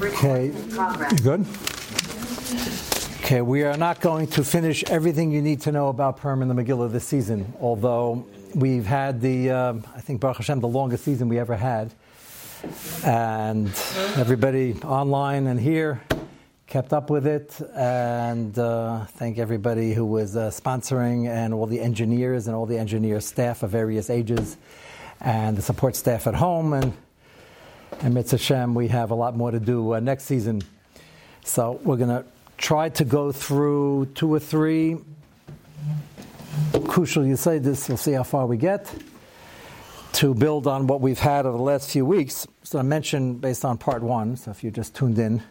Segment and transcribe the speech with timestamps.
[0.00, 1.46] Okay, you good?
[3.20, 6.50] Okay, we are not going to finish everything you need to know about Purim and
[6.50, 11.04] the Megillah this season, although we've had the, uh, I think Baruch Hashem, the longest
[11.04, 11.92] season we ever had.
[13.04, 13.68] And
[14.16, 16.02] everybody online and here
[16.66, 17.60] kept up with it.
[17.74, 22.78] And uh, thank everybody who was uh, sponsoring and all the engineers and all the
[22.78, 24.56] engineer staff of various ages
[25.20, 26.72] and the support staff at home.
[26.72, 26.94] And
[28.00, 30.62] and Mitzvah Hashem, we have a lot more to do uh, next season.
[31.44, 32.24] So we're going to
[32.58, 34.98] try to go through two or three
[36.94, 38.92] crucial you say this, we'll see how far we get,
[40.12, 42.46] to build on what we've had over the last few weeks.
[42.62, 45.42] So I mentioned based on part one, so if you just tuned in,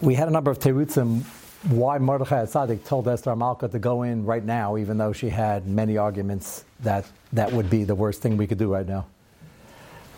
[0.00, 1.22] we had a number of terutzim
[1.68, 5.66] why Mordechai Tzaddik told Esther Malka to go in right now, even though she had
[5.66, 9.06] many arguments that that would be the worst thing we could do right now.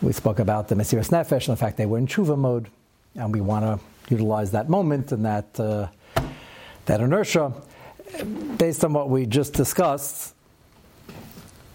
[0.01, 2.69] We spoke about the Mesiras Nefesh and the fact they were in tshuva mode,
[3.15, 3.79] and we want to
[4.13, 5.87] utilize that moment and that uh,
[6.85, 7.51] that inertia.
[8.57, 10.33] Based on what we just discussed,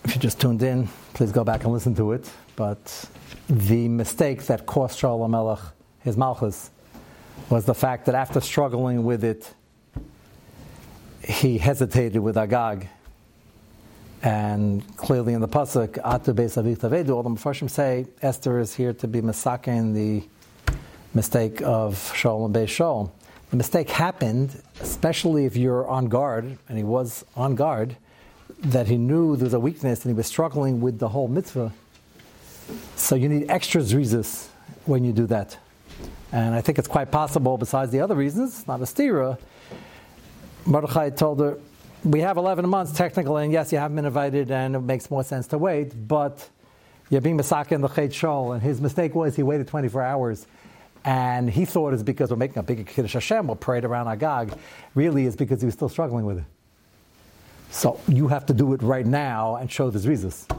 [0.04, 2.28] if you just tuned in, please go back and listen to it.
[2.56, 3.08] But
[3.48, 5.60] the mistake that cost Shaul Melech
[6.00, 6.70] his malchus
[7.50, 9.52] was the fact that after struggling with it,
[11.22, 12.88] he hesitated with Agag
[14.24, 18.74] and clearly in the pasuk, Atu Beis Avich Tavedu, all the Mepharshim say Esther is
[18.74, 20.26] here to be masakin the
[21.12, 23.10] mistake of Shaul and Beis Shaul.
[23.50, 27.96] The mistake happened, especially if you're on guard, and he was on guard,
[28.60, 31.74] that he knew there was a weakness and he was struggling with the whole mitzvah.
[32.96, 34.48] So you need extra zrizas
[34.86, 35.58] when you do that.
[36.32, 39.38] And I think it's quite possible, besides the other reasons, not a stira,
[40.64, 41.58] Mordechai told her,
[42.04, 45.24] we have 11 months technically, and yes, you haven't been invited, and it makes more
[45.24, 46.48] sense to wait, but
[47.10, 50.46] you're being Masaka in the Chet Shol, and his mistake was he waited 24 hours.
[51.06, 54.54] And he thought it's because we're making a big Kiddush Hashem, we'll parade around Agag.
[54.94, 56.44] Really, it's because he was still struggling with it.
[57.70, 60.46] So you have to do it right now and show the reasons.
[60.48, 60.56] So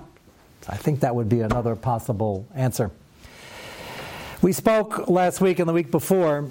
[0.70, 2.92] I think that would be another possible answer.
[4.42, 6.50] We spoke last week and the week before.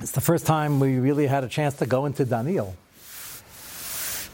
[0.00, 2.74] It's the first time we really had a chance to go into Daniel.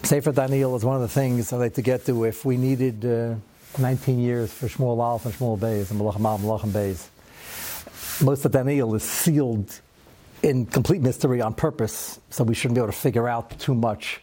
[0.03, 2.25] Sefer Daniel is one of the things I'd like to get to.
[2.25, 3.35] If we needed uh,
[3.79, 8.53] 19 years for Shmuel Aleph and Shmuel Beis and Malachim Al Malachim Beis, most of
[8.53, 9.81] Daniel is sealed
[10.43, 14.21] in complete mystery on purpose, so we shouldn't be able to figure out too much.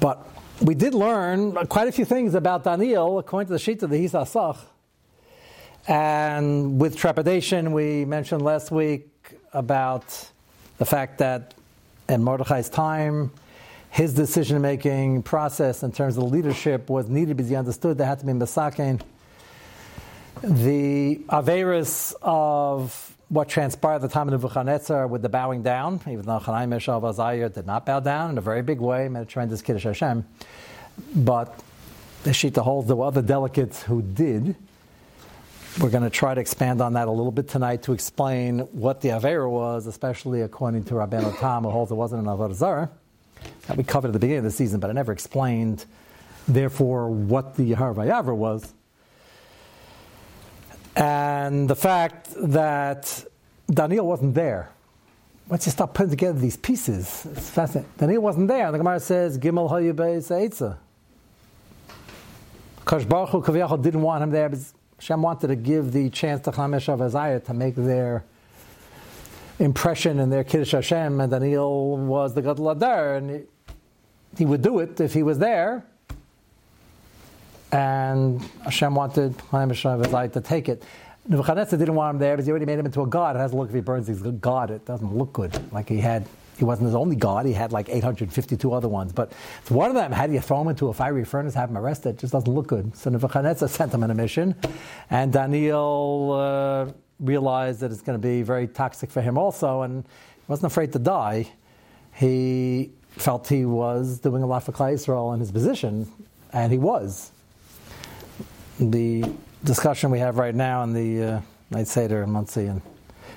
[0.00, 0.26] But
[0.62, 4.02] we did learn quite a few things about Daniel according to the sheet of the
[4.02, 4.58] Hisasach.
[5.88, 9.08] And with trepidation, we mentioned last week
[9.52, 10.30] about
[10.78, 11.54] the fact that
[12.08, 13.30] in Mordechai's time,
[13.96, 18.18] his decision making process in terms of leadership was needed because he understood there had
[18.18, 19.00] to be Masakin.
[20.42, 26.26] The Averis of what transpired at the time of Nebuchadnezzar with the bowing down, even
[26.26, 29.24] though Chanaim Meshav Azayir did not bow down in a very big way, made a
[29.24, 30.26] tremendous Kiddush Hashem.
[31.14, 31.58] But
[32.22, 34.56] the Shita holds there were other delegates who did.
[35.80, 39.00] We're going to try to expand on that a little bit tonight to explain what
[39.00, 42.90] the Avera was, especially according to Rabbeinu Tam, who holds it wasn't an Avodah Zarah
[43.66, 45.84] that we covered at the beginning of the season, but I never explained,
[46.46, 48.72] therefore, what the Harvayavra was.
[50.94, 53.24] And the fact that
[53.70, 54.70] Daniel wasn't there.
[55.48, 57.90] Once you start putting together these pieces, it's fascinating.
[57.98, 58.66] Daniel wasn't there.
[58.66, 60.78] And the Gemara says, Gimel Hayubei Eitza.
[62.84, 66.52] Kosh Baruch Hu didn't want him there because Hashem wanted to give the chance to
[66.52, 68.24] Chamesh of to make their
[69.58, 73.46] impression in their Kiddush Hashem, and Daniel was the Gadol Adar, and
[74.36, 75.86] he, would do it if he was there.
[77.72, 80.84] And Hashem wanted to take it.
[81.28, 83.34] Nebuchadnezzar didn't want him there because he already made him into a god.
[83.34, 84.70] It has to look if he burns his god.
[84.70, 85.72] It doesn't look good.
[85.72, 87.46] Like he had, he wasn't his only god.
[87.46, 89.12] He had like 852 other ones.
[89.12, 89.32] But
[89.68, 92.10] one of them, how do you throw him into a fiery furnace, have him arrested?
[92.10, 92.96] It just doesn't look good.
[92.96, 94.54] So Nebuchadnezzar sent him on a mission,
[95.10, 96.32] and Daniel.
[96.90, 100.70] Uh, realized that it's going to be very toxic for him also, and he wasn't
[100.70, 101.48] afraid to die.
[102.14, 106.10] He felt he was doing a lot for Klal Yisrael in his position,
[106.52, 107.30] and he was.
[108.78, 109.24] The
[109.64, 112.82] discussion we have right now in the uh, Night Seder in Monsey and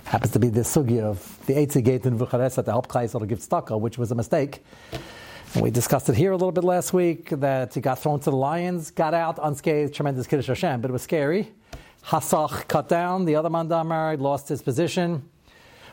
[0.09, 3.37] happens to be the sugi of the Eitzi gate in Bucharest Klal Yisrael to give
[3.37, 4.63] tzedakah, which was a mistake.
[5.53, 8.31] And we discussed it here a little bit last week that he got thrown to
[8.31, 11.51] the lions, got out unscathed, tremendous Kiddush Hashem, but it was scary.
[12.05, 15.29] Hasach cut down, the other Mandamar lost his position.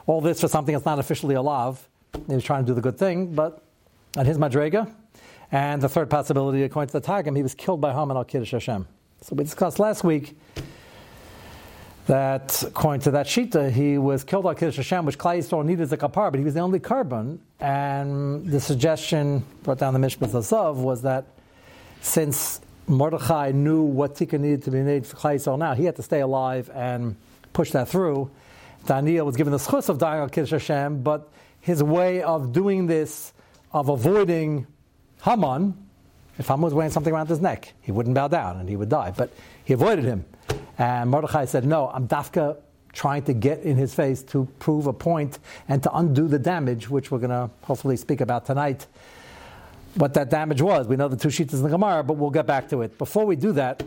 [0.06, 1.86] All this for something that's not officially a lav.
[2.26, 3.62] He was trying to do the good thing, but
[4.16, 4.90] on his Madrega.
[5.52, 8.52] And the third possibility, according to the Targum, he was killed by Haman al Kiddush
[8.52, 8.86] Hashem.
[9.20, 10.38] So we discussed last week
[12.06, 15.82] that according to that shita, he was killed on Kiddush Hashem, which Klai Yisrael needed
[15.82, 17.40] as a kapar, but he was the only carbon.
[17.60, 21.26] And the suggestion brought down the Mishpat Zazav was that
[22.00, 25.96] since Mordechai knew what tikkun needed to be made for Klai Yisrael now, he had
[25.96, 27.16] to stay alive and
[27.52, 28.30] push that through.
[28.86, 31.28] Daniel was given the schus of dying on Kiddush Hashem, but
[31.60, 33.32] his way of doing this,
[33.72, 34.68] of avoiding
[35.24, 35.74] Haman,
[36.38, 38.88] if Haman was wearing something around his neck, he wouldn't bow down and he would
[38.88, 39.12] die.
[39.16, 39.32] But
[39.64, 40.24] he avoided him.
[40.78, 42.56] And Mordechai said, No, I'm dafka
[42.92, 45.38] trying to get in his face to prove a point
[45.68, 48.86] and to undo the damage, which we're going to hopefully speak about tonight.
[49.96, 50.86] What that damage was.
[50.88, 52.96] We know the two sheets in the Gemara, but we'll get back to it.
[52.96, 53.82] Before we do that,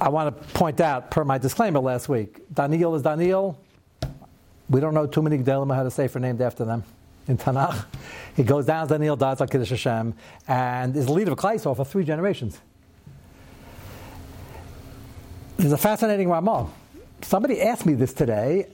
[0.00, 3.58] I want to point out, per my disclaimer last week, Daniel is Daniel.
[4.68, 6.84] We don't know too many Gedalim how to say for named after them
[7.28, 7.86] in Tanakh.
[8.36, 10.14] He goes down as Daniel, dies like Kiddush Hashem,
[10.46, 12.60] and is the leader of Klaisor for three generations.
[15.58, 16.68] There's a fascinating Ramah.
[17.22, 18.68] Somebody asked me this today,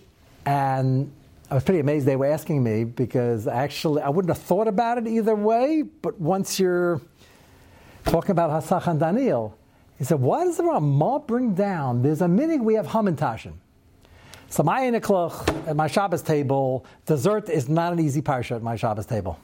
[0.45, 1.13] and
[1.49, 4.99] I was pretty amazed they were asking me because actually I wouldn't have thought about
[4.99, 7.01] it either way, but once you're
[8.05, 9.57] talking about Hasach and Daniel,
[9.97, 13.53] he said, why does the Ramah bring down, there's a minute we have Hamantashin.
[14.49, 18.75] So my Enikloch at my Shabbos table, dessert is not an easy parsha at my
[18.75, 19.39] Shabbos table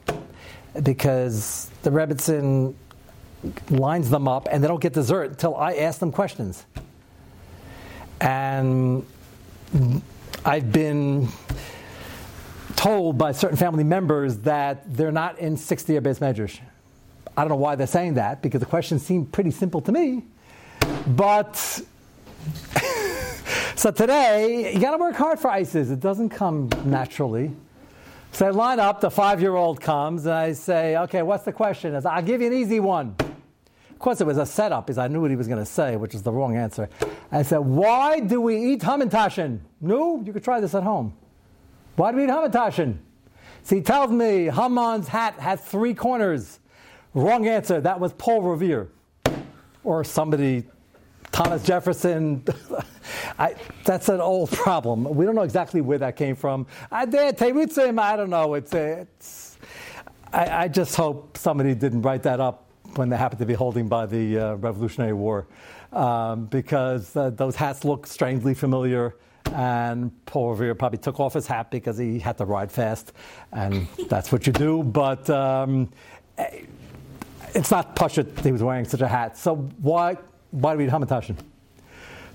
[0.83, 2.73] because the Rebbitzin
[3.69, 6.65] lines them up and they don't get dessert until I ask them questions.
[8.21, 9.05] And
[10.45, 11.29] I've been
[12.75, 16.59] told by certain family members that they're not in 60 year base measures.
[17.35, 20.23] I don't know why they're saying that because the question seemed pretty simple to me.
[21.07, 21.55] But
[23.75, 25.89] so today, you got to work hard for ISIS.
[25.89, 27.51] It doesn't come naturally.
[28.31, 31.51] So I line up, the five year old comes, and I say, okay, what's the
[31.51, 31.95] question?
[31.95, 33.15] I I'll give you an easy one.
[33.99, 35.97] Of course, it was a setup because I knew what he was going to say,
[35.97, 36.87] which is the wrong answer.
[37.33, 39.59] I said, Why do we eat hamantashen?
[39.81, 41.17] No, you could try this at home.
[41.97, 42.99] Why do we eat hamantashen?
[43.63, 46.61] So he tells me Haman's hat has three corners.
[47.13, 47.81] Wrong answer.
[47.81, 48.87] That was Paul Revere.
[49.83, 50.63] Or somebody,
[51.33, 52.45] Thomas Jefferson.
[53.37, 55.13] I, that's an old problem.
[55.13, 56.67] We don't know exactly where that came from.
[56.89, 58.53] I I don't know.
[58.53, 59.57] It's, it's
[60.31, 63.87] I, I just hope somebody didn't write that up when they happened to be holding
[63.87, 65.47] by the uh, Revolutionary War,
[65.93, 69.15] um, because uh, those hats look strangely familiar.
[69.53, 73.13] And Paul Revere probably took off his hat because he had to ride fast,
[73.51, 74.83] and that's what you do.
[74.83, 75.89] But um,
[77.55, 79.37] it's not Pashut he was wearing such a hat.
[79.37, 80.17] So why
[80.51, 81.37] why do we Hamantashen?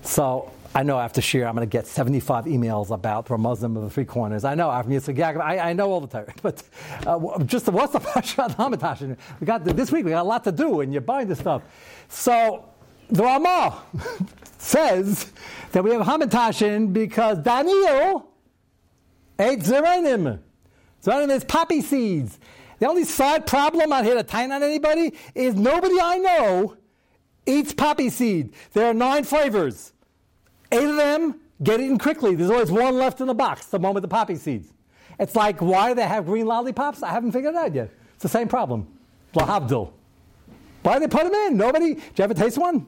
[0.01, 3.83] So I know after Shir I'm going to get 75 emails about the Muslim of
[3.83, 4.43] the three corners.
[4.43, 6.27] I know after Yitzchak Yaakov, I, I know all the time.
[6.41, 6.61] But
[7.07, 9.17] uh, just what's the Pasha Hamantashen?
[9.39, 10.03] We got this week.
[10.03, 11.63] We got a lot to do, and you're buying this stuff.
[12.09, 12.69] So
[13.09, 13.83] the Ramah
[14.57, 15.31] says
[15.71, 18.29] that we have Hamantashen because Daniel
[19.39, 20.39] ate Zerenim.
[21.01, 22.37] Zerenim is poppy seeds.
[22.79, 26.75] The only side problem I'm here to tie on anybody is nobody I know
[27.45, 28.53] eats poppy seed.
[28.73, 29.93] There are nine flavors.
[30.75, 32.35] Eight of them get eaten quickly.
[32.35, 34.73] There's always one left in the box, the one with the poppy seeds.
[35.17, 37.01] It's like, why do they have green lollipops?
[37.01, 37.89] I haven't figured it out yet.
[38.15, 38.87] It's the same problem.
[39.33, 39.91] Lahabdil.
[40.83, 41.57] Why do they put them in?
[41.57, 41.93] Nobody?
[41.95, 42.85] Do you ever taste one?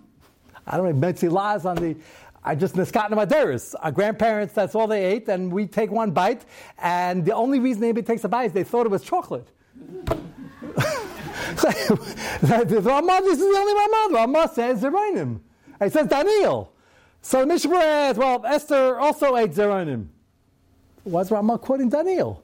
[0.65, 1.95] I don't know, Metzi lies on the.
[2.43, 3.73] I just niskat my deris.
[3.81, 6.45] Our grandparents, that's all they ate, and we take one bite,
[6.77, 9.47] and the only reason anybody takes a bite is they thought it was chocolate.
[11.63, 14.09] Ramah, this is the only Ramah.
[14.11, 15.39] Ramah says Zerainim.
[15.79, 16.71] It says Daniel.
[17.27, 20.07] So the Mishnah adds, well, Esther also ate Zeronim.
[21.03, 22.41] Why's Ramah quoting Daniel?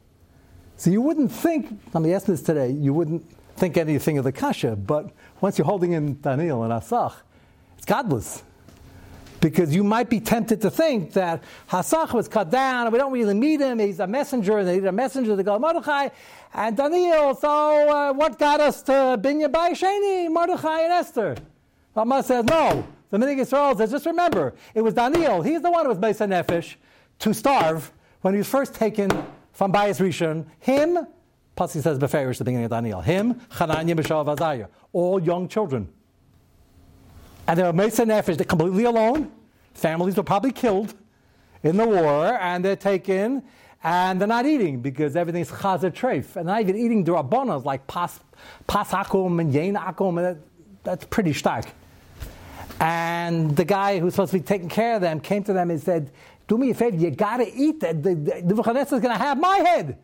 [0.76, 3.24] So you wouldn't think, me ask this today, you wouldn't
[3.56, 5.10] think anything of the Kasha, but
[5.40, 7.14] once you're holding in Daniel and Asach,
[7.78, 8.44] it's godless.
[9.40, 13.14] Because you might be tempted to think that Hasach was cut down and we don't
[13.14, 16.10] really need him, he's a messenger, and they need a messenger to go Mordechai,
[16.54, 21.38] and Daniel, so uh, what got us to Binya Bai Sheni, Mordechai and Esther?
[21.96, 25.44] Ramah says, no, the Minig Yisrael says, just remember, it was Daniel.
[25.44, 26.74] He's the one who was Beis Nefesh
[27.20, 27.92] to starve
[28.22, 29.08] when he was first taken
[29.52, 30.48] from Bayis Rishon.
[30.60, 31.06] Him,
[31.56, 33.02] Pasi says Beferish, the beginning of Daniel.
[33.02, 34.66] Him, Hananiah, Mishael, Azariah.
[34.94, 35.90] All young children.
[37.48, 39.32] And they were Beis Nefesh, they're completely alone.
[39.76, 40.96] Families were probably killed
[41.62, 43.44] in the war, and they're taken,
[43.84, 46.36] and they're not eating because everything's chazer treif.
[46.36, 48.20] And they're not even eating durabonas like pas,
[48.66, 50.16] pas akum and yen akum.
[50.16, 50.38] That,
[50.84, 51.66] that's pretty stark.
[52.80, 55.82] And the guy who's supposed to be taking care of them came to them and
[55.82, 56.12] said,
[56.48, 58.04] Do me a favor, you got to eat that.
[58.04, 59.98] The, the, the is going to have my head.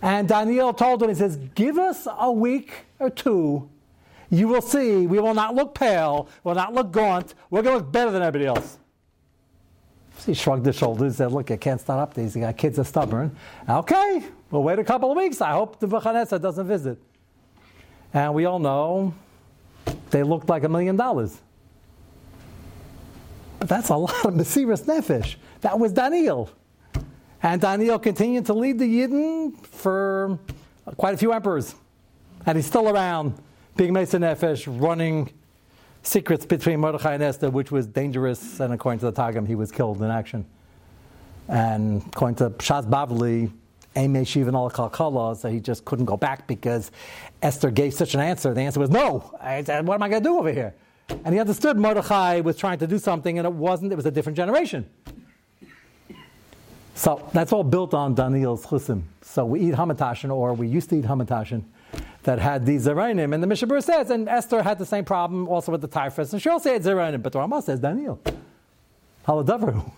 [0.00, 3.68] And Daniel told him, He says, Give us a week or two.
[4.30, 7.78] You will see, we will not look pale, we will not look gaunt, we're going
[7.78, 8.78] to look better than everybody else.
[10.26, 12.36] He shrugged his shoulders, and said, Look, I can't start up these.
[12.36, 13.34] got kids are stubborn.
[13.68, 15.40] Okay, we'll wait a couple of weeks.
[15.40, 16.98] I hope the Nebuchadnezzar doesn't visit.
[18.12, 19.14] And we all know
[20.10, 21.40] they looked like a million dollars.
[23.58, 25.36] But that's a lot of Mesiris Nefesh.
[25.62, 26.50] That was Daniel.
[27.42, 30.38] And Daniel continued to lead the Yidden for
[30.96, 31.74] quite a few emperors.
[32.46, 33.34] And he's still around,
[33.76, 35.32] being Mesa Nefesh, running
[36.02, 38.60] secrets between Mordechai and Esther, which was dangerous.
[38.60, 40.46] And according to the Targum, he was killed in action.
[41.48, 43.52] And according to Shas Bavli,
[43.94, 46.90] So he just couldn't go back because
[47.42, 48.54] Esther gave such an answer.
[48.54, 49.34] The answer was no.
[49.40, 50.74] I said, what am I going to do over here?
[51.24, 54.10] And he understood Mordechai was trying to do something, and it wasn't, it was a
[54.10, 54.88] different generation.
[56.94, 59.02] So that's all built on Daniel's chusim.
[59.22, 61.62] So we eat hamatashin, or we used to eat hamatashin,
[62.24, 63.32] that had these zerainim.
[63.32, 66.42] And the Mishabur says, and Esther had the same problem also with the typhus, and
[66.42, 68.20] she also had zerainim, but the Ramah says Daniel.
[69.26, 69.90] Haladavru.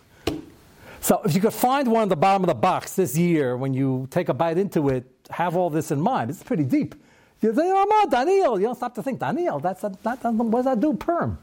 [1.00, 3.72] So if you could find one at the bottom of the box this year when
[3.74, 6.30] you take a bite into it, have all this in mind.
[6.30, 6.94] It's pretty deep.
[7.40, 8.60] You say, oh, Daniel.
[8.60, 11.38] You don't stop to think, Daniel, that's a, that, what does that do, Purim?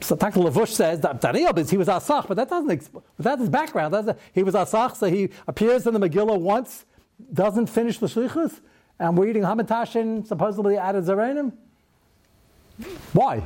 [0.00, 2.88] So Taka Lavush says that Daniel, he was Asach, but that doesn't,
[3.18, 6.86] without his background, that's he was Asach, so he appears in the Megillah once,
[7.34, 8.60] doesn't finish the Shlichus,
[8.98, 11.52] and we're eating Hamatashin supposedly out of Zerenim?
[13.12, 13.42] Why?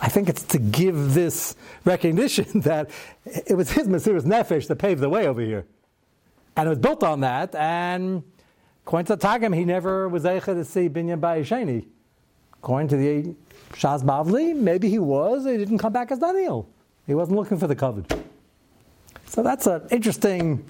[0.00, 2.90] I think it's to give this recognition that
[3.24, 5.66] it was his Mesiris Nefesh that paved the way over here.
[6.56, 8.22] And it was built on that, and
[8.84, 11.86] according to Targum, he never was able to see Binyan Bayesheni.
[12.54, 13.34] According to the
[13.72, 16.68] Shas Bavli, maybe he was, he didn't come back as Daniel.
[17.06, 18.12] He wasn't looking for the covet.
[19.26, 20.64] So that's an interesting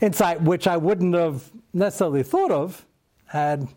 [0.00, 2.86] insight, which I wouldn't have necessarily thought of
[3.26, 3.68] had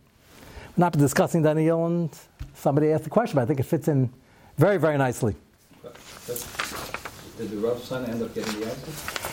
[0.77, 2.09] not been discussing Daniel and
[2.55, 4.11] somebody asked the question, but I think it fits in
[4.57, 5.35] very, very nicely.
[7.37, 9.23] Did the rough son end up getting the answer?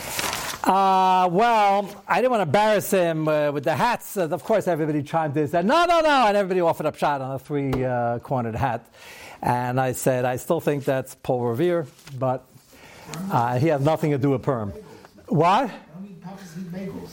[0.64, 4.16] Uh, well, I didn't want to embarrass him uh, with the hats.
[4.16, 6.96] Uh, of course, everybody chimed in and said, no, no, no, and everybody offered up
[6.96, 8.86] shot on a three uh, cornered hat.
[9.42, 11.86] And I said, I still think that's Paul Revere,
[12.18, 12.46] but
[13.30, 14.72] uh, he has nothing to do with Purim.
[15.28, 15.70] What?
[15.70, 17.10] I mean how does he bagels?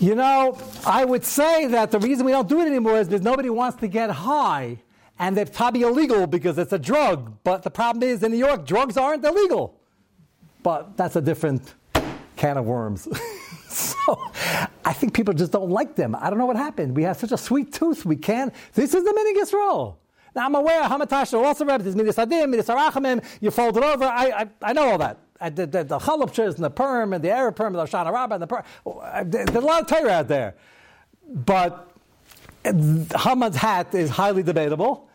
[0.00, 3.22] You know, I would say that the reason we don't do it anymore is because
[3.22, 4.78] nobody wants to get high
[5.18, 7.36] and they're probably illegal because it's a drug.
[7.44, 9.74] But the problem is, in New York, drugs aren't illegal.
[10.62, 11.74] But that's a different
[12.36, 13.08] can of worms.
[13.68, 14.30] so
[14.84, 16.14] I think people just don't like them.
[16.14, 16.96] I don't know what happened.
[16.96, 18.04] We have such a sweet tooth.
[18.04, 18.54] We can't.
[18.74, 19.96] This is the Minig Yisrael.
[20.34, 21.84] Now I'm aware Hamatash are also reps.
[21.84, 23.24] There's Midas Adim, Midas Arachamim.
[23.40, 24.04] You fold it over.
[24.04, 25.18] I, I, I know all that.
[25.40, 28.42] I the, the and the Purim and the Arab Purim and the Shana Rabbah and
[28.42, 29.30] the Purim.
[29.30, 30.54] There's a lot of Torah out there.
[31.28, 31.90] But
[32.64, 32.72] uh,
[33.18, 35.07] Haman's hat is highly debatable.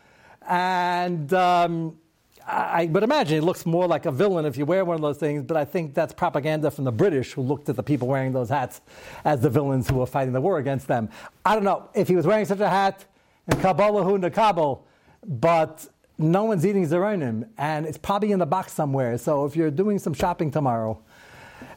[0.48, 1.98] And um,
[2.46, 5.44] I imagine it looks more like a villain if you wear one of those things,
[5.44, 8.50] but I think that's propaganda from the British who looked at the people wearing those
[8.50, 8.82] hats
[9.24, 11.10] as the villains who were fighting the war against them.
[11.46, 13.06] I don't know if he was wearing such a hat
[13.52, 14.86] in Kabbalah in Kabul,
[15.26, 19.18] but no one's eating Zeronim, and it's probably in the box somewhere.
[19.18, 21.00] So if you're doing some shopping tomorrow,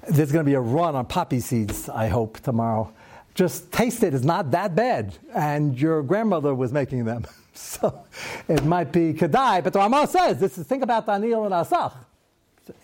[0.08, 2.92] there's going to be a run on poppy seeds, I hope, tomorrow.
[3.34, 5.16] Just taste it, it's not that bad.
[5.34, 7.26] And your grandmother was making them.
[7.76, 8.04] So
[8.48, 11.94] it might be Kedai, but the Ramah says this is think about Daniel and Asach.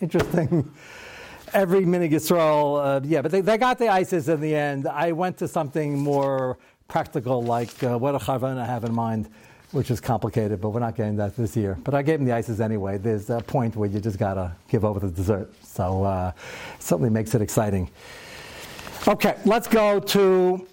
[0.01, 0.71] Interesting.
[1.53, 4.87] Every Minig Yisrael, uh, yeah, but they, they got the ISIS in the end.
[4.87, 9.29] I went to something more practical, like uh, what a Charvana have in mind,
[9.71, 11.77] which is complicated, but we're not getting that this year.
[11.83, 12.97] But I gave them the ISIS anyway.
[12.97, 15.53] There's a point where you just got to give over the dessert.
[15.63, 16.31] So uh,
[16.79, 17.87] certainly makes it exciting.
[19.07, 20.67] Okay, let's go to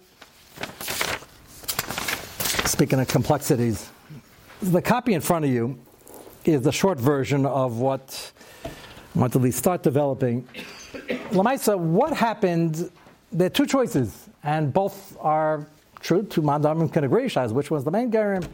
[2.67, 3.91] Speaking of complexities,
[4.63, 5.79] the copy in front of you
[6.45, 8.33] is the short version of what
[9.21, 10.47] at least start developing.
[11.31, 12.91] Lamaisa, what happened?
[13.33, 15.67] There are two choices, and both are
[16.01, 18.47] true to Mandam and Kanagrishas, which was the main Gerim.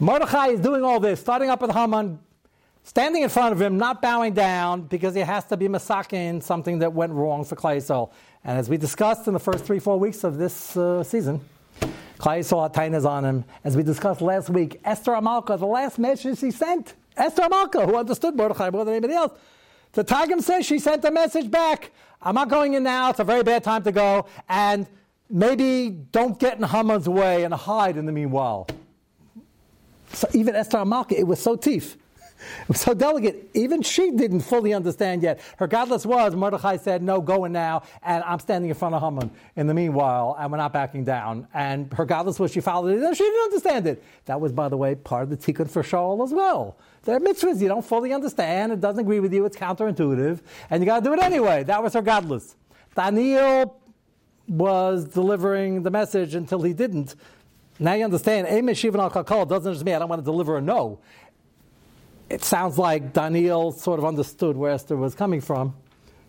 [0.00, 2.18] Mordechai is doing all this, starting up with Haman,
[2.84, 6.78] standing in front of him, not bowing down, because he has to be masakin something
[6.78, 8.10] that went wrong for Klaisel.
[8.44, 11.40] And as we discussed in the first three, four weeks of this uh, season,
[12.18, 13.44] Klai saw tainas on him.
[13.64, 17.96] As we discussed last week, Esther Amalka, the last message she sent, Esther Amalka, who
[17.96, 19.32] understood Mordechai more than anybody else,
[19.92, 21.90] the Targum says she sent a message back.
[22.20, 23.10] I'm not going in now.
[23.10, 24.26] It's a very bad time to go.
[24.48, 24.86] And
[25.30, 28.68] maybe don't get in Haman's way and hide in the meanwhile.
[30.12, 31.96] So even Esther Amalka, it was so teeth.
[32.74, 35.40] So delegate, Even she didn't fully understand yet.
[35.56, 39.02] Her godless was, Mordechai said, No, go in now, and I'm standing in front of
[39.02, 41.48] Haman in the meanwhile, and we're not backing down.
[41.54, 44.02] And her godless was, she followed it, she didn't understand it.
[44.26, 46.76] That was, by the way, part of the tikkun for Shaul as well.
[47.04, 50.40] There are mitzvahs you don't fully understand, it doesn't agree with you, it's counterintuitive,
[50.70, 51.64] and you got to do it anyway.
[51.64, 52.54] That was her godless.
[52.94, 53.80] Daniel
[54.46, 57.14] was delivering the message until he didn't.
[57.78, 60.98] Now you understand, Shivan al doesn't just mean I don't want to deliver a no
[62.30, 65.74] it sounds like Daniel sort of understood where Esther was coming from,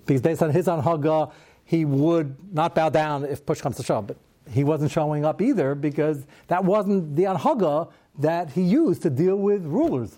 [0.06, 1.32] because based on his anhaga,
[1.66, 4.08] he would not bow down if push comes to shove.
[4.08, 4.18] But
[4.50, 9.36] he wasn't showing up either because that wasn't the anhaga that he used to deal
[9.36, 10.18] with rulers.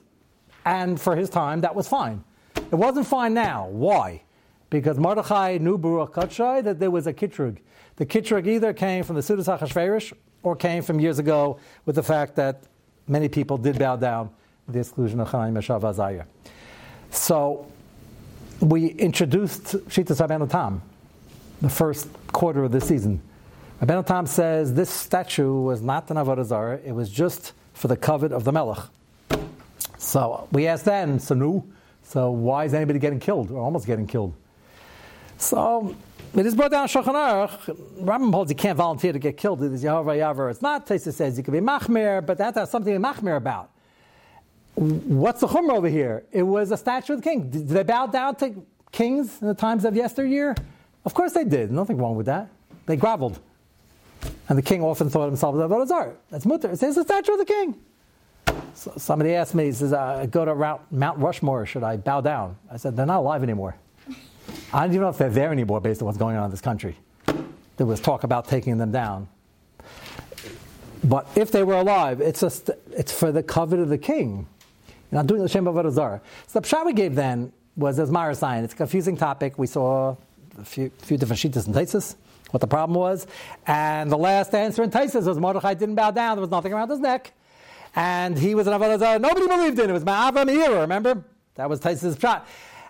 [0.65, 2.23] And for his time, that was fine.
[2.55, 3.67] It wasn't fine now.
[3.67, 4.23] Why?
[4.69, 7.57] Because Mordechai knew Baruch Kachai that there was a kitrug.
[7.97, 12.03] The kitrug either came from the Sudas HaChashverish or came from years ago with the
[12.03, 12.63] fact that
[13.07, 14.29] many people did bow down
[14.73, 16.25] the exclusion of Chaim Meshav Azaya.
[17.11, 17.67] So
[18.59, 20.81] we introduced Shita Rabbeinu Tam,
[21.61, 23.21] the first quarter of the season.
[23.81, 28.31] Rabbeinu Tam says this statue was not an Avodah it was just for the covet
[28.31, 28.83] of the Melech.
[29.97, 31.65] So we asked then, Sanu,
[32.03, 34.35] so why is anybody getting killed, or almost getting killed?
[35.37, 35.95] So
[36.35, 37.75] it is brought down Shulchan Aruch.
[37.99, 39.63] Rambam holds you can't volunteer to get killed.
[39.63, 40.51] It is Yehovah Yavar.
[40.51, 40.85] It's not.
[40.85, 43.70] Taisa says you can be machmir, but that has something to be machmir about
[44.75, 46.23] what's the chumrah over here?
[46.31, 47.49] It was a statue of the king.
[47.49, 50.55] Did they bow down to kings in the times of yesteryear?
[51.05, 51.71] Of course they did.
[51.71, 52.49] Nothing wrong with that.
[52.85, 53.39] They groveled.
[54.49, 56.19] And the king often thought himself as a art.
[56.29, 56.71] That's mutter.
[56.71, 57.79] It's a statue of the king.
[58.73, 62.57] So somebody asked me, he says, I go to Mount Rushmore, should I bow down?
[62.71, 63.75] I said, they're not alive anymore.
[64.73, 66.61] I don't even know if they're there anymore based on what's going on in this
[66.61, 66.95] country.
[67.77, 69.27] There was talk about taking them down.
[71.03, 72.51] But if they were alive, it's, a,
[72.91, 74.47] it's for the covet of the king.
[75.11, 76.21] You're not doing the Shem Avodah Zarah.
[76.47, 78.63] So the pshat we gave then was as Marasayan.
[78.63, 79.57] It's a confusing topic.
[79.57, 80.15] We saw
[80.57, 82.15] a few, few different shitas and taisis,
[82.51, 83.27] what the problem was.
[83.67, 86.37] And the last answer in taisis was Mordechai didn't bow down.
[86.37, 87.33] There was nothing around his neck.
[87.93, 89.19] And he was an Avodah Zarah.
[89.19, 89.89] Nobody believed in it.
[89.89, 91.23] It was Ma'avram Meira, remember?
[91.55, 92.43] That was taisis pshat.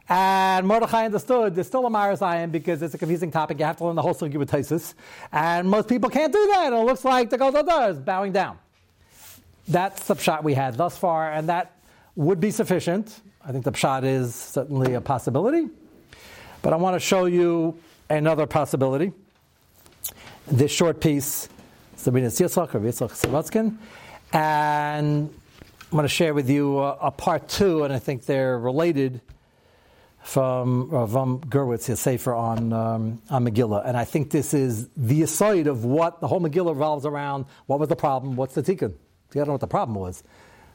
[0.08, 3.58] And Mordechai understood there's still a Marasayan because it's a confusing topic.
[3.58, 4.94] You have to learn the whole sugi with taisis.
[5.32, 6.72] And most people can't do that.
[6.72, 8.60] It looks like the Gozel is bowing down.
[9.68, 11.32] That's the pshat we had thus far.
[11.32, 11.72] And that
[12.16, 13.22] would be sufficient.
[13.44, 15.68] I think the pshat is certainly a possibility.
[16.62, 19.14] But I want to show you another possibility.
[20.48, 21.50] This short piece,
[21.96, 23.78] Sabrina Yitzchak or Yitzchak Savatskin,
[24.34, 25.34] and
[25.92, 29.22] I'm going to share with you a, a, part two, and I think they're related
[30.22, 35.24] from Ravam Gerwitz, his sefer on um, on Megillah, and I think this is the
[35.24, 37.46] aside of what the whole Megillah revolves around.
[37.66, 38.36] What was the problem?
[38.36, 38.94] What's the tikkun?
[38.94, 40.24] I don't know what the problem was.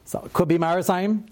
[0.07, 1.23] So it could be Marasaim,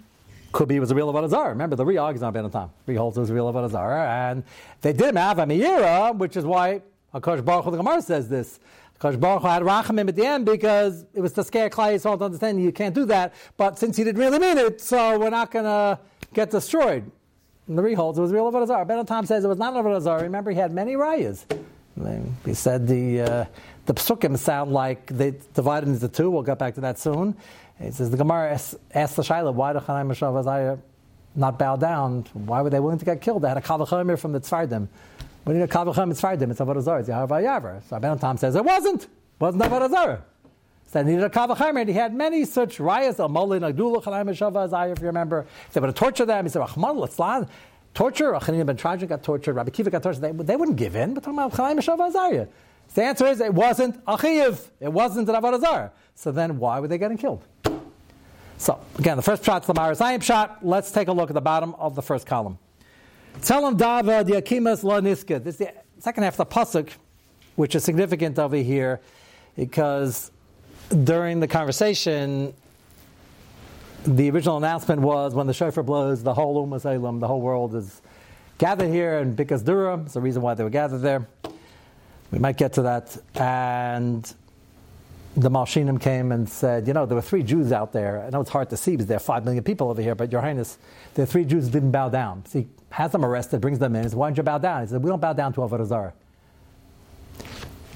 [0.52, 1.50] could be was a real Avodah Zarah.
[1.50, 2.70] Remember, the Riyag is not Ben Tam.
[2.86, 4.44] Reholds it was a real Avodah Zarah, and
[4.82, 6.82] they didn't have a Meira, which is why
[7.14, 8.60] Hakadosh Baruch the Gemara says this.
[9.00, 12.26] Hakadosh Baruch had Rachamim at the end because it was to scare Klai Yisrael to
[12.26, 13.34] understand you can't do that.
[13.56, 15.98] But since he didn't really mean it, so we're not going to
[16.34, 17.10] get destroyed.
[17.70, 18.86] And the Reholds it was real Avodah Zarah.
[18.86, 20.24] Ben Tam says it was not Avodah Zarah.
[20.24, 21.46] Remember, he had many rayas.
[22.46, 23.46] He said the uh,
[23.86, 26.30] the psukim sound like they divided into two.
[26.30, 27.36] We'll get back to that soon.
[27.80, 30.78] He says the Gemara asks, the Shaila, why did Chanai Meshav Azariah
[31.36, 32.26] not bow down?
[32.34, 33.44] Why were they willing to get killed?
[33.44, 34.88] They had a Kavachomer from the Tzfardim.
[35.44, 37.84] When you a Kavachomer Tzfardim, it's Avodah Zarah, it's Yahav Yavar.
[37.90, 39.04] So Ben Tom says it wasn't.
[39.04, 40.24] It wasn't Avodah Zarah.
[40.88, 44.56] So they needed a Kavachomer, and he had many such rayas, Amalin, Agdula, Chanai Meshav
[44.56, 45.46] Azariah, if you remember.
[45.74, 47.20] They were to torture them, he said, Achman, let's
[47.96, 50.20] Torture, Achanina ben Teradyon got tortured, Rabbi Kiva got tortured.
[50.20, 51.14] They, they wouldn't give in.
[51.14, 52.48] But talking about Chanai Meshav Azariah.
[52.94, 54.68] The answer is it wasn't Achiv.
[54.80, 57.44] It wasn't an Avodah So then why were they getting killed?
[58.58, 60.60] So, again, the first shot is the Marazayim shot.
[60.62, 62.58] Let's take a look at the bottom of the first column.
[63.40, 65.44] Tzelem Dava Diakimas La Niska.
[65.44, 66.90] This is the second half of the Pasuk,
[67.56, 69.02] which is significant over here
[69.56, 70.32] because
[71.04, 72.54] during the conversation,
[74.06, 77.76] the original announcement was when the shofar blows, the whole Ummah Salem, the whole world
[77.76, 78.02] is
[78.58, 80.00] gathered here in Bikas Dura.
[80.02, 81.28] It's the reason why they were gathered there.
[82.32, 83.18] We might get to that.
[83.36, 84.32] And
[85.36, 88.24] the Malshinim came and said, you know, there were three Jews out there.
[88.24, 90.32] I know it's hard to see because there are five million people over here, but
[90.32, 90.78] Your Highness,
[91.16, 92.46] the three Jews didn't bow down.
[92.46, 94.04] So has them arrested, brings them in.
[94.04, 94.82] He says, why don't you bow down?
[94.82, 96.14] He said, we don't bow down to Avodah Zarah.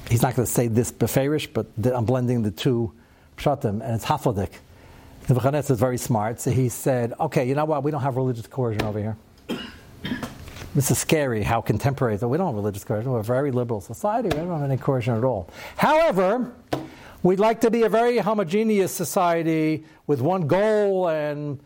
[0.09, 2.91] He's not going to say this beferish, but I'm blending the two
[3.37, 4.49] pshatim, and it's hafodik.
[5.29, 7.83] Nebuchadnezzar is very smart, so he said, okay, you know what?
[7.83, 9.17] We don't have religious coercion over here.
[10.75, 12.17] This is scary how contemporary.
[12.17, 13.11] So we don't have religious coercion.
[13.11, 14.29] We're a very liberal society.
[14.29, 15.49] We don't have any coercion at all.
[15.77, 16.51] However,
[17.21, 21.59] We'd like to be a very homogeneous society with one goal and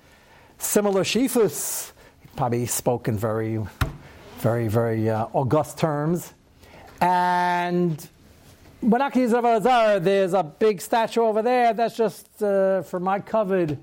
[0.57, 1.91] similar shifus,
[2.35, 3.63] probably spoken very,
[4.39, 6.33] very, very uh, august terms.
[7.01, 8.09] And
[8.83, 11.73] use Avodah There's a big statue over there.
[11.73, 13.77] That's just uh, for my covered.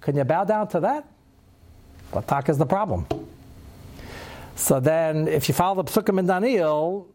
[0.00, 1.06] Can you bow down to that?
[2.10, 3.06] What talk is the problem?
[4.56, 7.06] So then, if you follow the Psukim in Daniel,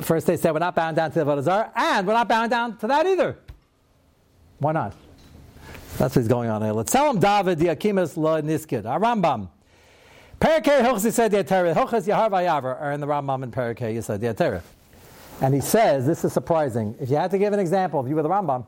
[0.00, 2.76] first they said, we're not bowing down to the Avodah and we're not bowing down
[2.78, 3.38] to that either.
[4.58, 4.94] Why not?
[5.96, 6.72] That's what's going on here.
[6.72, 8.80] Let's tell him David the Akimis lo niskid.
[8.80, 9.48] A Rambam.
[10.40, 11.44] Parakeh Hochzi said the.
[11.44, 14.62] Hochas Yahar Vayavar are in the Rambam and Parakeh said the Ateret.
[15.40, 16.96] And he says, this is surprising.
[17.00, 18.66] If you had to give an example, if you were the Rambam,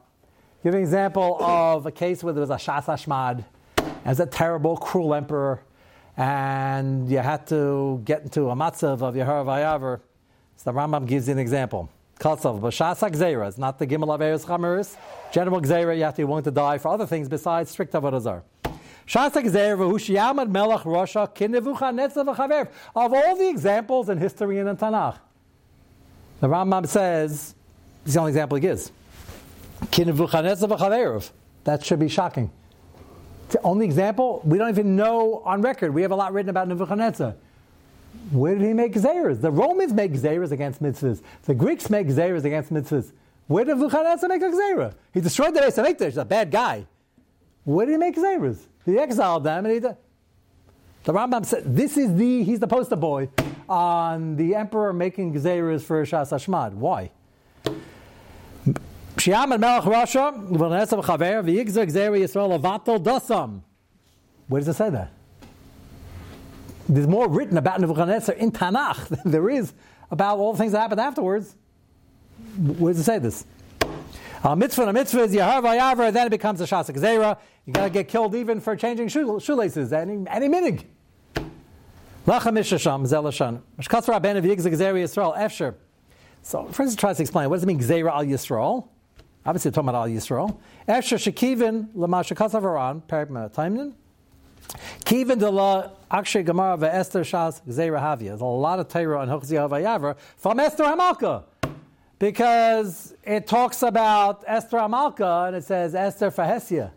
[0.63, 3.45] give an example of a case where there was a Shas Hashmad,
[4.05, 5.63] as a terrible, cruel emperor,
[6.17, 10.01] and you had to get into a matzav of Yahar Vayavar.
[10.57, 11.89] So the Rambam gives you an example.
[12.19, 14.97] Katsav, Bashasa Gzeira, it's not the Gimel of Eres.
[15.31, 18.43] General Gzeira, you have to be willing to die for other things besides strict Avodah
[19.07, 19.45] Shasa.
[22.95, 25.19] Of all the examples in history and in Tanakh,
[26.41, 27.55] the Rambam says,
[28.05, 28.93] it's the only example he gives.
[29.87, 31.31] Kinevucha Netzav Chaver.
[31.65, 32.51] That should be shocking.
[33.47, 34.41] It's the only example.
[34.45, 35.93] We don't even know on record.
[35.93, 37.35] We have a lot written about Nebuchadnezzar.
[38.31, 39.41] Where did he make Xeras?
[39.41, 41.23] The Romans make Xeras against mitzvahs.
[41.43, 43.13] The Greeks make Xeras against mitzvahs.
[43.47, 44.95] Where did Nebuchadnezzar make a Xera?
[45.15, 46.07] He destroyed the Beis Hamikdash.
[46.07, 46.87] He's a bad guy.
[47.65, 48.59] Where did he make Xeras?
[48.85, 49.97] He exiled them and he did.
[51.07, 53.29] The Rambam said, this is the, he's the poster boy
[53.69, 56.73] on the emperor making Xeras for Shas Hashmad.
[56.73, 57.13] Why?
[59.15, 63.61] Shiam Melech Rasha, V'nesav Chaver, V'yigzer Xera Yisrael Avatel Dasam.
[64.49, 65.13] Where does it say that?
[66.89, 69.75] There's more written about Nebuchadnezzar in Tanakh than there is
[70.11, 71.55] about all the things that happened afterwards.
[72.57, 73.45] Where does it say this?
[74.43, 77.39] A mitzvah, a mitzvah is Yahar Vayavar, then it becomes a Shasa Gzera.
[77.65, 80.85] You gotta get killed even for changing shoelaces, any, any minig.
[82.27, 83.61] Lacha Mishasham, Zelashan.
[83.79, 85.75] Mishkatz Rabben of Gzera Yisrael, Efsher.
[86.43, 88.89] So, instance, tries to explain what does it mean Gzera al Yisrael?
[89.45, 90.59] Obviously, talking about al Yisrael.
[90.89, 93.95] Efsher Shekivin, Lamashakatz Avaran, Perik Taimnin.
[95.05, 98.29] Kivin de la Akshay Gemara Esther Shas Gzeira Havia.
[98.29, 101.45] There's a lot of Torah on Hochzi Havayavar from Esther Hamalka.
[102.19, 106.91] Because it talks about Esther Hamalka and it says Esther Fahesia.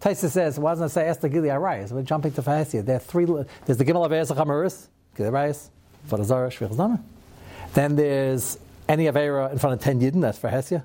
[0.00, 1.90] Taisa says, why doesn't it say Esther Gili Arayas?
[1.90, 2.84] We're jumping to Fahesia.
[2.84, 5.68] There are three, there's the Gimel of Esther Chamaris, Gili Arayas,
[6.08, 7.00] Vodazara.
[7.74, 10.84] Then there's any Avera in front of 10 Yidden, that's Fahesia.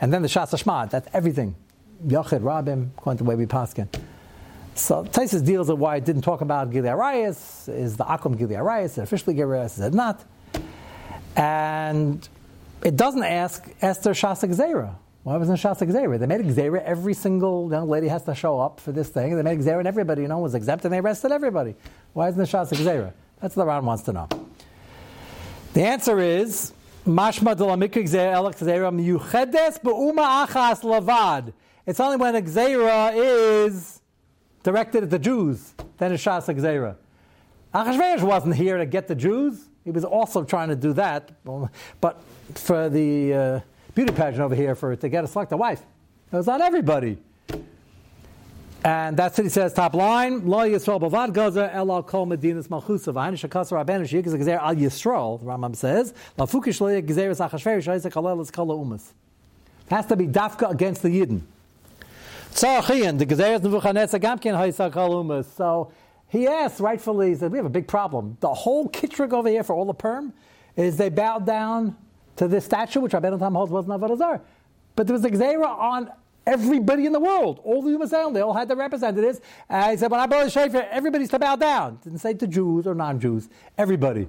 [0.00, 1.56] And then the Shas Hashmad, that's everything.
[2.06, 3.74] Yochid, Rabim, according to the pass.
[4.74, 7.68] So Taisus deals with why it didn't talk about Gilead Arias.
[7.68, 8.92] Is the Akum Gilead Arias?
[8.92, 9.78] Is it officially Gilead Arias?
[9.78, 10.24] Is it not?
[11.34, 12.26] And
[12.84, 14.94] it doesn't ask Esther Shasa Gzera.
[15.28, 16.18] Why wasn't Shasa Gzera?
[16.18, 16.82] They made Gzera.
[16.84, 19.36] Every single young lady has to show up for this thing.
[19.36, 21.74] They made Gzera and everybody, you know, was exempt and they arrested everybody.
[22.14, 23.12] Why isn't it Shasa Gzera?
[23.38, 24.26] That's what the Ron wants to know.
[25.74, 26.72] The answer is
[27.06, 31.52] Mashma Miyuchedes Be'uma Achas Lavad.
[31.84, 34.00] It's only when a Gzera is
[34.62, 36.96] directed at the Jews than a Shas Gzeira.
[37.74, 39.68] Achashverosh wasn't here to get the Jews.
[39.84, 41.32] He was also trying to do that,
[42.00, 42.22] but
[42.54, 43.60] for the uh,
[43.98, 45.82] beauty pageant over here, for it to get a select a wife,
[46.32, 47.18] it was on everybody.
[48.84, 49.74] And that's what he says.
[49.74, 54.62] Top line: Lo Yisrael bavad gazer elal kol medinas malchusa v'hayin shakasar rabenu sheyikas gezer
[54.62, 55.40] al Yisrael.
[55.40, 59.14] The Rambam says lafukish lo gezeres achashverosh isaac halel is kol umas.
[59.90, 61.40] Has to be dafka against the Yidden.
[65.56, 65.90] So
[66.28, 68.36] he asks, rightfully, he said, we have a big problem.
[68.40, 70.32] The whole kitrug over here for all the Purim
[70.76, 71.96] is they bowed down
[72.38, 74.40] to this statue, which Rabbeinu Tam holds wasn't Avodah
[74.96, 76.10] But there was a Xera on
[76.46, 77.60] everybody in the world.
[77.62, 79.40] All the human they all had their representatives.
[79.68, 81.98] And he said, when I brought the Shofar, everybody's to bow down.
[82.02, 83.48] Didn't say to Jews or non-Jews.
[83.76, 84.28] Everybody.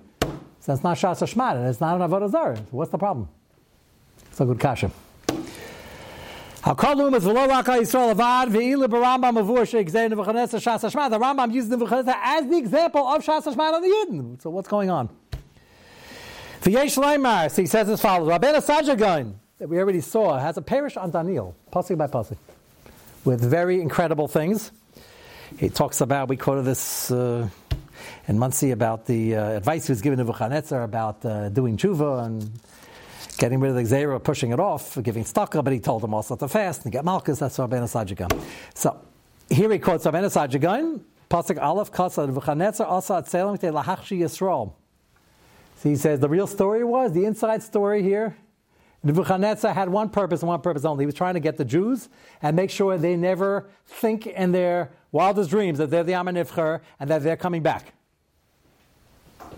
[0.60, 2.58] So it's not Shas and it's not an Avodah Zarah.
[2.58, 3.30] So what's the problem?
[4.30, 4.92] It's a good kasha.
[6.62, 7.14] The Rambam
[11.54, 14.42] uses the Nebuchadnezzar as the example of Shas Hashman on the Yidden.
[14.42, 15.08] So what's going on?
[16.62, 20.38] The Yesh Leimar, so he says as follows: Rabbeinu Saadia Gaon, that we already saw,
[20.38, 22.38] has a parish on Daniel, pasuk by pasuk,
[23.24, 24.72] with very incredible things.
[25.58, 27.48] He talks about, we quoted this uh,
[28.28, 32.26] in Monsey about the uh, advice he was given to Nebuchadnezzar about uh, doing tshuva
[32.26, 32.52] and
[33.38, 36.36] getting rid of the Xera, pushing it off, giving staka, but he told them also
[36.36, 37.40] to fast and get malchus.
[37.40, 38.42] That's Rabbeinu Saadia Gaon.
[38.76, 39.00] So
[39.50, 44.74] here he quotes Rabbeinu Saadia Gaon, Pasuk Aleph Kasa V'Chanetzer Asa Atzelim Te Lahachshi Yisrael.
[45.80, 48.36] So he says the real story was the inside story here
[49.02, 51.04] Nebuchadnezzar had one purpose and one purpose only.
[51.04, 52.10] He was trying to get the Jews
[52.42, 57.10] and make sure they never think in their wildest dreams that they're the Amanifcher and
[57.10, 57.94] that they're coming back.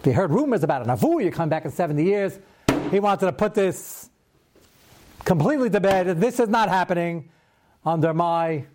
[0.04, 0.88] They heard rumors about it.
[0.88, 2.40] Navu, you come back in 70 years.
[2.92, 4.10] He wanted to put this
[5.26, 6.20] completely to bed.
[6.20, 7.30] This is not happening
[7.84, 8.66] under my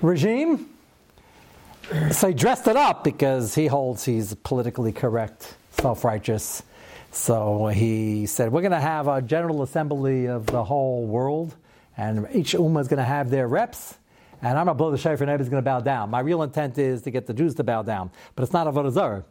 [0.00, 0.68] regime.
[2.12, 6.62] So he dressed it up because he holds he's politically correct, self righteous.
[7.10, 11.54] So he said, We're going to have a general assembly of the whole world,
[11.96, 13.98] and each ummah is going to have their reps.
[14.42, 16.10] And I'm going to blow the shofar, and everybody's going to bow down.
[16.10, 18.72] My real intent is to get the Jews to bow down, but it's not a
[18.72, 19.24] Vodazar.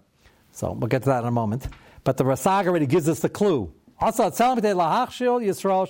[0.51, 1.67] So we'll get to that in a moment.
[2.03, 3.71] But the Rasag already gives us the clue.
[3.99, 5.87] Also, Yisrael, Yisrael.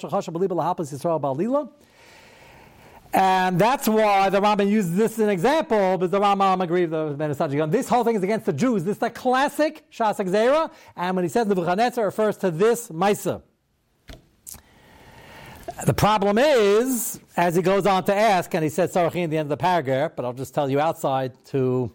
[3.13, 7.11] And that's why the Rambam uses this as an example, because the Rambam agreed with
[7.11, 8.83] the Ben This whole thing is against the Jews.
[8.83, 12.89] This is the classic Shas Zera, and when he says Nebuchadnezzar, it refers to this
[12.89, 13.43] Maisa.
[15.85, 19.37] The problem is, as he goes on to ask, and he says Sarachi in the
[19.37, 21.91] end of the paragraph, but I'll just tell you outside to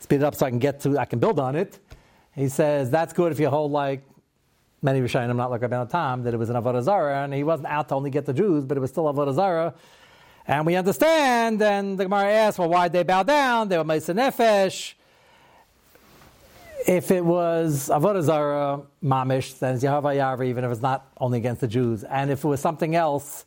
[0.00, 1.78] speed it up so I can get to, I can build on it.
[2.34, 4.02] He says that's good if you hold like
[4.82, 7.68] many Rishonim, not like Rabbi Tam, that it was an Avodah Zarah, and he wasn't
[7.68, 9.74] out to only get the Jews, but it was still Avodah Zarah
[10.48, 13.68] and we understand, and the Gemara asks, well, why they bow down?
[13.68, 14.94] They were Mesa Nefesh.
[16.86, 21.36] If it was Avodah Zarah, Mamish, then it's Yehovah Yar, even if it's not only
[21.36, 22.02] against the Jews.
[22.02, 23.44] And if it was something else,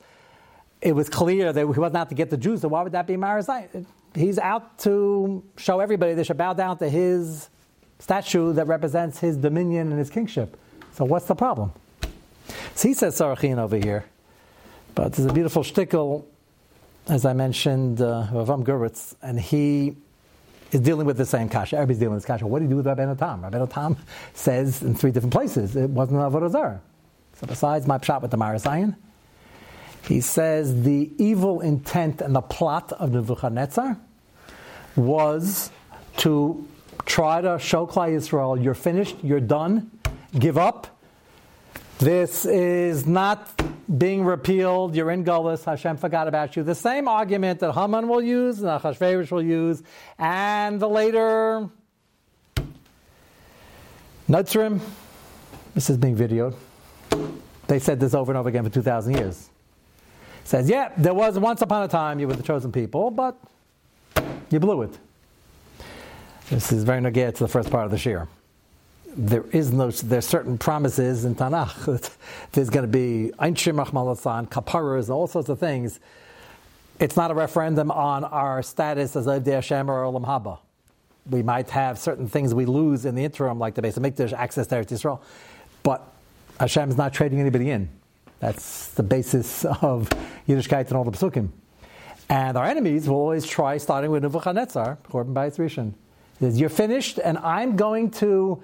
[0.80, 3.08] it was clear that he wasn't out to get the Jews, so why would that
[3.08, 3.84] be Marazai?
[4.14, 7.50] He's out to show everybody they should bow down to his
[7.98, 10.56] statue that represents his dominion and his kingship.
[10.94, 11.72] So what's the problem?
[12.76, 14.06] So he says Sarachin over here,
[14.94, 16.26] but there's a beautiful shtickle
[17.12, 19.98] as I mentioned, uh, Ravam and he
[20.72, 21.76] is dealing with the same kasha.
[21.76, 22.48] Everybody's dealing with this kasha.
[22.48, 23.42] What do you do with Rabbeinu Tam?
[23.42, 23.98] Rabbeinu Tam
[24.34, 26.82] says in three different places it wasn't avodah zarah.
[27.34, 28.96] So besides my shot with the Marasayan,
[30.08, 33.98] he says the evil intent and the plot of Nebuchadnezzar
[34.96, 35.70] was
[36.18, 36.66] to
[37.06, 39.92] try to show Klal Yisrael, you're finished, you're done,
[40.40, 40.88] give up.
[42.00, 43.62] This is not
[43.98, 46.64] being repealed, you're in Gullus, Hashem forgot about you.
[46.64, 49.84] The same argument that Haman will use, and Achashverosh will use,
[50.18, 51.70] and the later
[54.30, 54.80] Nutzrim,
[55.74, 56.56] this is being videoed.
[57.68, 59.50] They said this over and over again for 2,000 years.
[60.44, 63.38] Says, yeah, there was once upon a time you were the chosen people, but
[64.50, 64.98] you blew it.
[66.50, 68.28] This is very negative to the first part of the shir
[69.16, 72.12] there is no, there's certain promises in Tanakh.
[72.52, 76.00] There's going to be Einshim Achmalasan, Kaparas, all sorts of things.
[77.00, 80.60] It's not a referendum on our status as Avdei Hashem or Olam Haba.
[81.30, 84.34] We might have certain things we lose in the interim, like the base of Mikdash,
[84.34, 85.20] access to Eretz Yisrael,
[85.84, 86.08] but
[86.66, 87.90] is not trading anybody in.
[88.40, 90.10] That's the basis of
[90.48, 91.50] Yiddishkeit and all the Pesukim.
[92.30, 95.94] And our enemies will always try, starting with Nebuchadnezzar, Korban Bayis Rishon.
[96.40, 98.64] You're finished, and I'm going to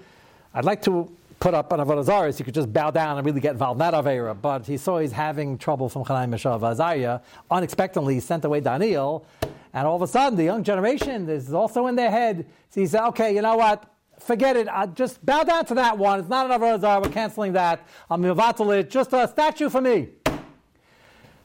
[0.57, 3.23] I'd like to put up an Avodah Zarah so you could just bow down and
[3.27, 4.35] really get involved in that Avera.
[4.41, 7.19] But he saw he's having trouble from Chanai Meshav Azariah.
[7.51, 9.23] Unexpectedly, he sent away Daniel.
[9.71, 12.47] And all of a sudden, the young generation, is also in their head.
[12.71, 13.83] So he said, okay, you know what?
[14.19, 14.67] Forget it.
[14.67, 16.21] I just bow down to that one.
[16.21, 17.01] It's not an Avodah Zarah.
[17.01, 17.87] We're canceling that.
[18.09, 18.89] I'm Mivatal.
[18.89, 20.09] Just a statue for me.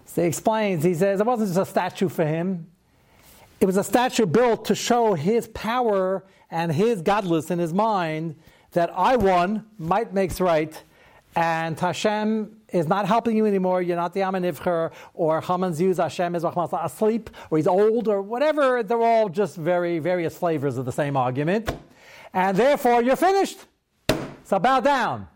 [0.06, 2.66] So he explains, he says, it wasn't just a statue for him.
[3.60, 8.36] It was a statue built to show his power and his godless in his mind
[8.72, 10.82] that I won, might makes right,
[11.34, 13.80] and Hashem is not helping you anymore.
[13.82, 18.82] You're not the Amanivcher, or Haman's use Hashem is asleep, or he's old, or whatever.
[18.82, 21.74] They're all just very various flavors of the same argument.
[22.34, 23.58] And therefore, you're finished.
[24.44, 25.28] So bow down.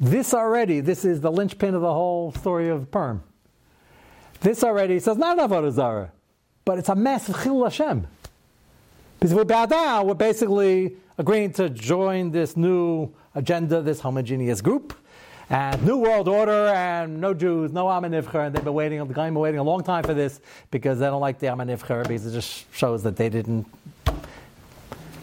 [0.00, 3.22] This already, this is the linchpin of the whole story of Purim.
[4.40, 6.10] This already says not Avodah Zarah,
[6.64, 8.08] but it's a massive Chil Hashem.
[9.22, 14.60] Because if we bow down, we're basically agreeing to join this new agenda, this homogeneous
[14.60, 14.94] group,
[15.48, 19.34] and new world order, and no Jews, no Amanivcher, and they've been waiting, the been
[19.36, 20.40] waiting a long time for this
[20.72, 23.64] because they don't like the Amanivcher because it just shows that they didn't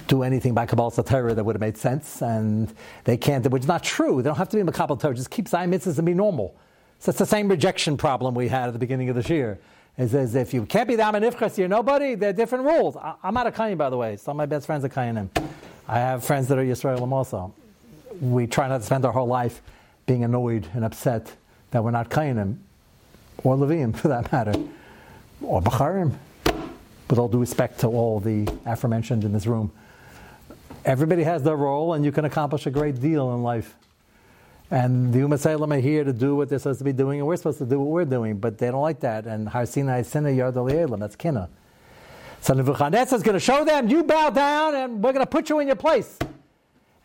[0.07, 3.67] do anything by Kabbalah Torah that would have made sense, and they can't, which is
[3.67, 4.21] not true.
[4.21, 6.55] They don't have to be Makabal Torah, just keep Zion mitzvahs and be normal.
[6.99, 9.59] So it's the same rejection problem we had at the beginning of this year.
[9.99, 12.15] It says if you can't be the Amanifchas, you're nobody.
[12.15, 12.95] There are different rules.
[12.95, 14.15] I, am not a Kayin, by the way.
[14.15, 15.27] Some of my best friends are Kayinim.
[15.89, 17.53] I have friends that are Yisraelim also.
[18.21, 19.61] We try not to spend our whole life
[20.05, 21.35] being annoyed and upset
[21.71, 22.59] that we're not Kayinim,
[23.43, 24.53] or Levim for that matter,
[25.41, 26.15] or Bacharim.
[27.09, 29.69] With all due respect to all the aforementioned in this room,
[30.85, 33.75] everybody has their role, and you can accomplish a great deal in life.
[34.71, 37.37] And the Ummah are here to do what they're supposed to be doing, and we're
[37.37, 39.25] supposed to do what we're doing, but they don't like that.
[39.25, 41.49] And Har Sinai Sinai Yard that's Kina.
[42.41, 45.49] So Nebuchadnezzar is going to show them, you bow down, and we're going to put
[45.49, 46.17] you in your place.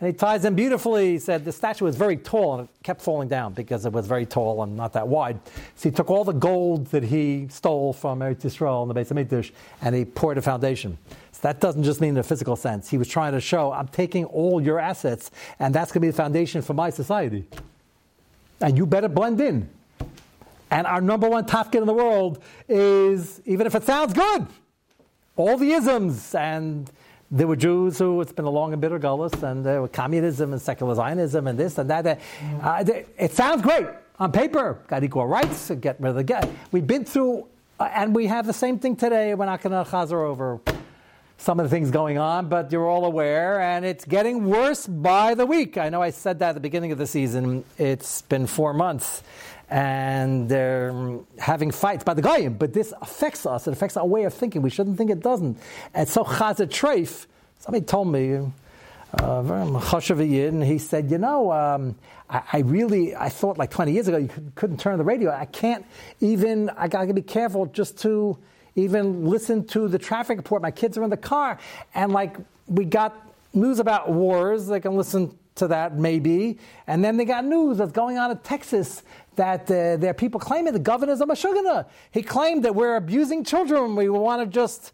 [0.01, 1.13] And he ties them beautifully.
[1.13, 4.07] He said the statue was very tall and it kept falling down because it was
[4.07, 5.39] very tall and not that wide.
[5.77, 9.11] So he took all the gold that he stole from Eretz Yisrael in the base
[9.11, 9.53] of Mikdash
[9.83, 10.99] and he poured a foundation.
[11.33, 12.91] So that doesn't just mean in a physical sense.
[12.91, 15.31] He was trying to show, I'm taking all your assets
[15.61, 17.47] and that's going to be the foundation for my society.
[18.61, 19.69] And you better blend in.
[20.71, 24.49] And our number one tafkid in the world is, even if it sounds good,
[25.37, 26.91] all the isms and
[27.31, 30.53] there were Jews who it's been a long and bitter gullus, and there were communism
[30.53, 32.21] and secular Zionism and this and that.
[32.63, 32.85] Uh,
[33.19, 33.87] it sounds great
[34.19, 34.79] on paper.
[34.87, 35.71] Got equal rights.
[35.81, 36.49] Get rid of the guy.
[36.71, 37.49] We've been through,
[37.81, 39.35] uh, and we have the same thing today.
[39.35, 40.61] We're not going to chazer over
[41.37, 45.35] some of the things going on, but you're all aware, and it's getting worse by
[45.35, 45.77] the week.
[45.77, 47.65] I know I said that at the beginning of the season.
[47.77, 49.23] It's been four months,
[49.71, 53.67] and they're having fights by the Goyim, but this affects us.
[53.67, 54.63] It affects our way of thinking.
[54.63, 55.59] We shouldn't think it doesn't.
[55.95, 57.27] And so Chazat Treif,
[57.59, 58.41] somebody told me,
[59.15, 61.95] uh, he said, you know, um,
[62.29, 65.05] I, I, really, I thought like 20 years ago you could, not turn on the
[65.05, 65.31] radio.
[65.31, 65.85] I can't
[66.21, 68.37] even, I got to be careful just to
[68.77, 70.63] even listen to the traffic report.
[70.63, 71.59] My kids are in the car,
[71.95, 73.15] and like we got
[73.53, 76.59] news about wars, they can listen to that maybe.
[76.87, 79.03] And then they got news that's going on in Texas
[79.37, 81.87] that uh, there are people claiming the governor's a mashugana.
[82.11, 83.97] He claimed that we're abusing children.
[83.97, 84.93] We want to just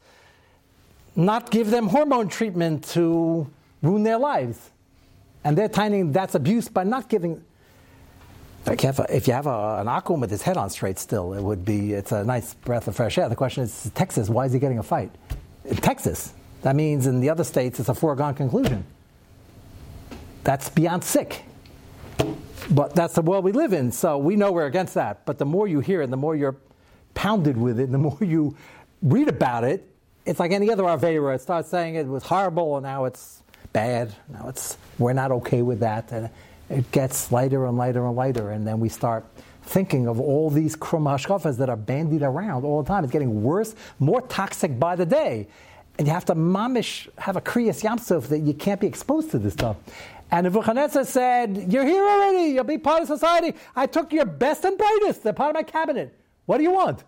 [1.17, 3.51] not give them hormone treatment to
[3.83, 4.71] ruin their lives.
[5.45, 7.43] And they're telling that's abuse by not giving.
[8.67, 11.33] If you have, if you have a, an akum with his head on straight still,
[11.33, 13.29] it would be, it's a nice breath of fresh air.
[13.29, 15.11] The question is, Texas, why is he getting a fight?
[15.65, 16.35] In Texas.
[16.63, 18.85] That means in the other states, it's a foregone conclusion.
[20.45, 21.43] That's beyond sick.
[22.71, 25.25] But that's the world we live in, so we know we're against that.
[25.27, 26.57] But the more you hear it, the more you're
[27.15, 28.57] pounded with it, and the more you
[29.03, 29.87] read about it,
[30.27, 31.35] it's like any other Avera.
[31.35, 34.15] It starts saying it was horrible and now it's bad.
[34.29, 36.13] Now it's we're not okay with that.
[36.13, 36.31] And
[36.69, 38.51] it gets lighter and lighter and lighter.
[38.51, 39.25] And then we start
[39.63, 43.05] thinking of all these krum that are bandied around all the time.
[43.05, 45.49] It's getting worse, more toxic by the day.
[45.99, 49.39] And you have to mamish, have a kriyas yamsuf that you can't be exposed to
[49.39, 49.77] this stuff.
[50.31, 52.51] And Nebuchadnezzar said, You're here already.
[52.51, 53.55] You'll be part of society.
[53.75, 55.23] I took your best and brightest.
[55.23, 56.17] They're part of my cabinet.
[56.47, 57.05] What do you want?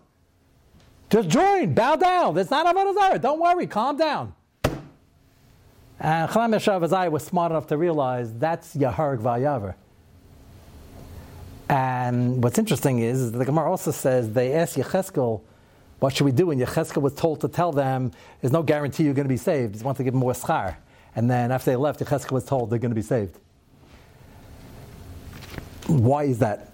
[1.09, 1.73] Just join.
[1.73, 2.37] Bow down.
[2.37, 3.21] It's not Avodah.
[3.21, 3.67] Don't worry.
[3.67, 4.33] Calm down.
[5.99, 9.75] And Chaim Yashav was smart enough to realize that's Yaharg Vayavar.
[11.69, 15.41] And what's interesting is, the Gemara also says they asked Yecheskel,
[15.99, 16.51] what should we do?
[16.51, 19.69] And Yecheskel was told to tell them, there's no guarantee you're going to be saved.
[19.69, 20.75] He just wants to give them more schar.
[21.15, 23.37] And then after they left, Yecheskel was told they're going to be saved.
[25.87, 26.71] Why is that?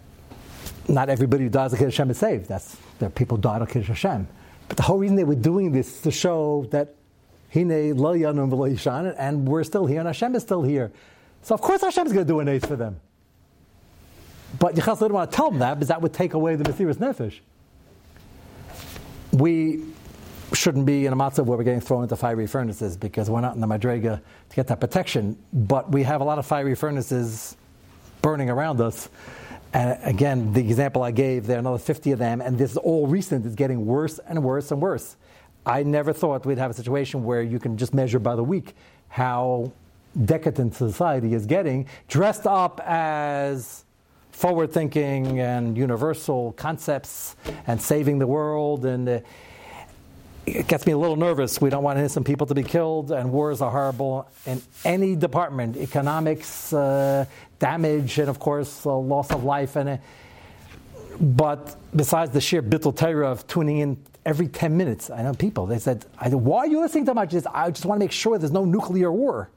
[0.88, 2.48] Not everybody who dies Kiddush Hashem is saved.
[2.48, 4.28] That's, there are people who died Kiddush Hashem.
[4.68, 6.96] But the whole reason they were doing this is to show that
[7.54, 10.92] Hine lo yanum v'lo and we're still here, and Hashem is still here.
[11.42, 13.00] So of course Hashem is going to do an ace for them.
[14.60, 16.96] But Yecheskel didn't want to tell them that because that would take away the Mesiris
[16.96, 17.40] Nefesh.
[19.32, 19.84] We
[20.54, 23.56] shouldn't be in a matzav where we're getting thrown into fiery furnaces because we're not
[23.56, 25.38] in the madrega to get that protection.
[25.54, 27.56] But we have a lot of fiery furnaces
[28.22, 29.10] burning around us.
[29.74, 32.78] And again, the example I gave, there are another 50 of them, and this is
[32.78, 33.46] all recent.
[33.46, 35.16] It's getting worse and worse and worse.
[35.66, 38.76] I never thought we'd have a situation where you can just measure by the week
[39.10, 39.72] how
[40.26, 43.86] decadent society is getting, dressed up as
[44.32, 47.36] forward thinking and universal concepts
[47.68, 49.08] and saving the world and.
[49.08, 49.20] Uh,
[50.56, 51.62] it gets me a little nervous.
[51.62, 55.78] We don't want innocent people to be killed, and wars are horrible in any department
[55.78, 57.26] economics, uh,
[57.60, 59.76] damage, and of course, uh, loss of life.
[59.76, 59.98] And, uh,
[61.20, 65.66] but besides the sheer bittul Torah of tuning in every 10 minutes, I know people,
[65.66, 67.34] they said, Why are you listening to much?
[67.34, 69.50] I just want to make sure there's no nuclear war.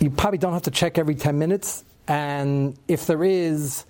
[0.00, 3.84] You probably don't have to check every 10 minutes, and if there is,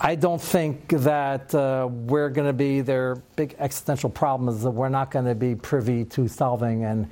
[0.00, 4.88] I don't think that uh, we're going to be their big existential problems that we're
[4.88, 6.84] not going to be privy to solving.
[6.84, 7.08] And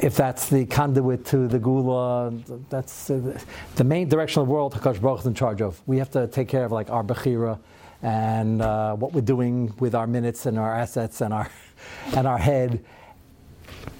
[0.00, 3.38] if that's the conduit to the geulah, that's uh,
[3.76, 5.80] the main direction of the world Hakadosh Baruch is in charge of.
[5.86, 7.58] We have to take care of like our bechira
[8.02, 11.50] and uh, what we're doing with our minutes and our assets and our
[12.16, 12.84] and our head.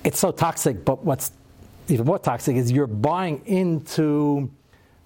[0.05, 1.33] It's so toxic, but what's
[1.89, 4.51] even more toxic is you're buying into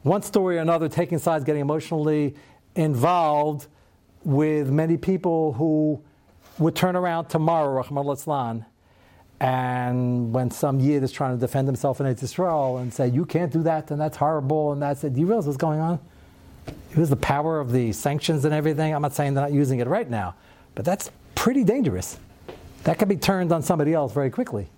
[0.03, 2.35] one story or another, taking sides, getting emotionally
[2.75, 3.66] involved
[4.25, 6.03] with many people who
[6.59, 8.66] would turn around tomorrow, Rahman al
[9.41, 13.53] And when some Yid is trying to defend himself in Israel and say, you can't
[13.53, 15.99] do that, and that's horrible, and that's it, do you realize what's going on?
[16.91, 18.95] Here's the power of the sanctions and everything.
[18.95, 20.35] I'm not saying they're not using it right now,
[20.75, 22.18] but that's pretty dangerous.
[22.85, 24.68] That can be turned on somebody else very quickly.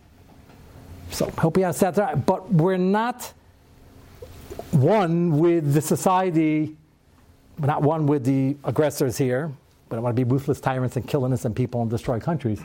[1.11, 2.27] So hope you understand that.
[2.27, 3.33] But we're not
[4.71, 6.77] one with the society,
[7.59, 9.53] we're not one with the aggressors here,
[9.89, 12.61] but I want to be ruthless tyrants and kill innocent people and destroy countries.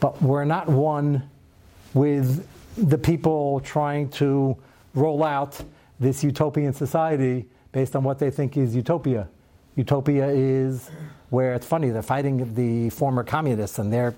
[0.00, 1.28] But we're not one
[1.94, 2.46] with
[2.76, 4.56] the people trying to
[4.94, 5.60] roll out
[6.00, 9.28] this utopian society based on what they think is utopia.
[9.76, 10.90] Utopia is
[11.30, 14.14] where it's funny, they're fighting the former communists and they're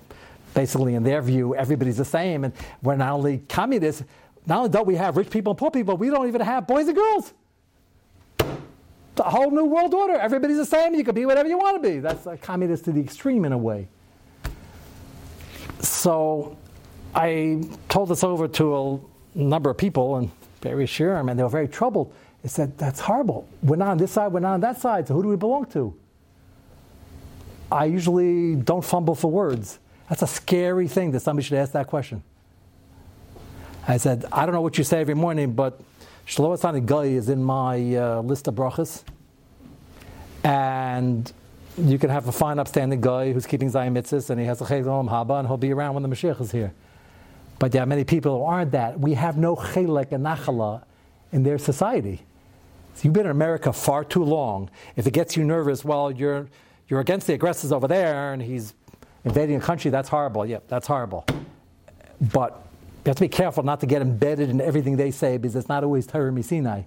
[0.53, 2.43] basically, in their view, everybody's the same.
[2.43, 4.03] And we're not only communists,
[4.45, 6.87] not only don't we have rich people and poor people, we don't even have boys
[6.87, 7.33] and girls.
[9.19, 10.13] A whole new world order.
[10.13, 10.95] Everybody's the same.
[10.95, 11.99] You can be whatever you want to be.
[11.99, 13.87] That's a communist to the extreme in a way.
[15.81, 16.57] So
[17.13, 19.01] I told this over to
[19.35, 22.13] a number of people and very sure, and they were very troubled.
[22.43, 23.47] They said, That's horrible.
[23.63, 25.65] We're not on this side, we're not on that side, so who do we belong
[25.67, 25.93] to?
[27.71, 29.79] I usually don't fumble for words.
[30.09, 32.23] That's a scary thing that somebody should ask that question.
[33.87, 35.79] I said, I don't know what you say every morning, but
[36.29, 39.03] Shlomo Guy is in my uh, list of brachas.
[40.43, 41.31] And
[41.75, 44.63] you can have a fine, upstanding guy who's keeping Zion mitzvahs and he has a
[44.63, 46.71] olam haba and he'll be around when the Mashiach is here.
[47.57, 48.99] But there are many people who aren't that.
[48.99, 50.83] We have no chelik and nachala
[51.31, 52.21] in their society.
[52.93, 54.69] So you've been in America far too long.
[54.95, 56.47] If it gets you nervous, well, you're,
[56.89, 58.75] you're against the aggressors over there and he's
[59.25, 60.45] invading a country, that's horrible.
[60.45, 61.25] Yep, that's horrible.
[62.31, 62.68] But
[63.05, 65.69] you have to be careful not to get embedded in everything they say because it's
[65.69, 66.83] not always Torah Sinai.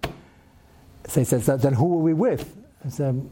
[1.09, 2.57] So he says, then who are we with?
[2.91, 3.27] So,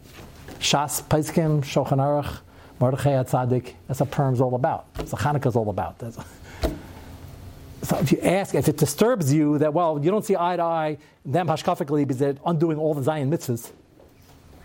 [0.58, 2.40] Shas, Paiskim, Shulchan Aruch,
[2.80, 3.74] Mordechai Tzaddik.
[3.86, 4.92] That's what Purim's all about.
[4.94, 5.98] That's what Hanukkah's all about.
[5.98, 6.16] That's,
[7.82, 10.62] so if you ask, if it disturbs you that, well, you don't see eye to
[10.62, 13.70] eye them hashkafically because they're undoing all the Zion mitzvahs,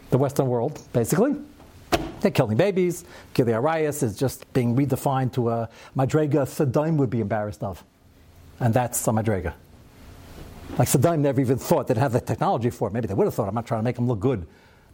[0.09, 1.35] the Western world, basically.
[2.21, 3.03] They're killing babies.
[3.35, 7.83] Gilui Arayos is just being redefined to a Madrega Saddam would be embarrassed of.
[8.59, 9.53] And that's the Madrega.
[10.77, 12.93] Like Saddam never even thought they'd have the technology for it.
[12.93, 14.45] Maybe they would have thought, I'm not trying to make them look good.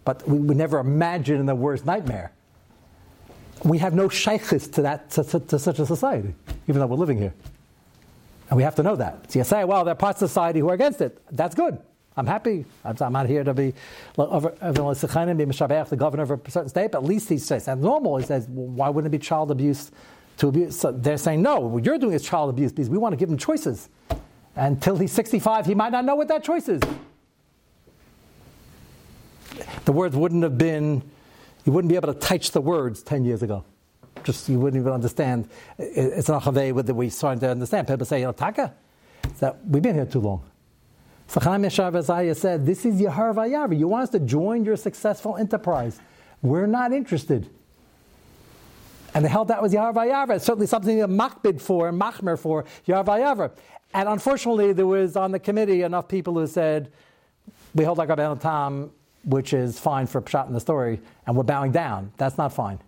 [0.03, 2.31] But we never imagine in the worst nightmare.
[3.63, 6.33] We have no shaykhis to that to, to, to, such a society,
[6.67, 7.33] even though we're living here.
[8.49, 9.31] And we have to know that.
[9.31, 11.21] So you say, well, there are parts of society who are against it.
[11.31, 11.79] That's good.
[12.17, 12.65] I'm happy.
[12.83, 13.73] I'm, I'm not here to be
[14.15, 18.17] the governor of a certain state, but at least he says, that's normal.
[18.17, 19.91] He says, well, why wouldn't it be child abuse
[20.41, 20.79] to abuse?
[20.79, 23.29] So they're saying, no, what you're doing is child abuse because we want to give
[23.29, 23.89] him choices.
[24.55, 26.81] Until he's 65, he might not know what that choice is.
[29.85, 31.03] The words wouldn't have been,
[31.63, 33.63] you wouldn't be able to touch the words 10 years ago.
[34.23, 35.47] Just, you wouldn't even understand.
[35.77, 37.87] It's not chavei that we're starting to understand.
[37.87, 38.73] People say, you know, taka,
[39.39, 40.43] that we've been here too long.
[41.29, 43.79] Chaim Yashar Vazaya said, This is Yahar Vayavi.
[43.79, 45.99] You want us to join your successful enterprise.
[46.41, 47.49] We're not interested.
[49.13, 50.37] And the hell that was Yahar Vayavra.
[50.37, 53.51] It's certainly something to makbid for machmer for Yahar Vayavra.
[53.93, 56.91] And unfortunately, there was on the committee enough people who said,
[57.75, 58.91] we hold like Rabbi Tam,
[59.25, 62.11] which is fine for Pshat in the story, and we're bowing down.
[62.17, 62.79] That's not fine.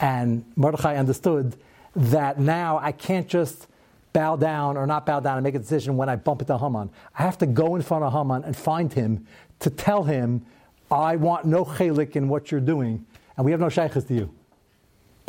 [0.00, 1.56] And Mordechai understood
[1.94, 3.66] that now I can't just
[4.12, 6.90] bow down or not bow down and make a decision when I bump into Haman.
[7.18, 9.26] I have to go in front of Haman and find him
[9.60, 10.44] to tell him,
[10.90, 13.04] I want no chelik in what you're doing,
[13.36, 14.34] and we have no shaykhs to you.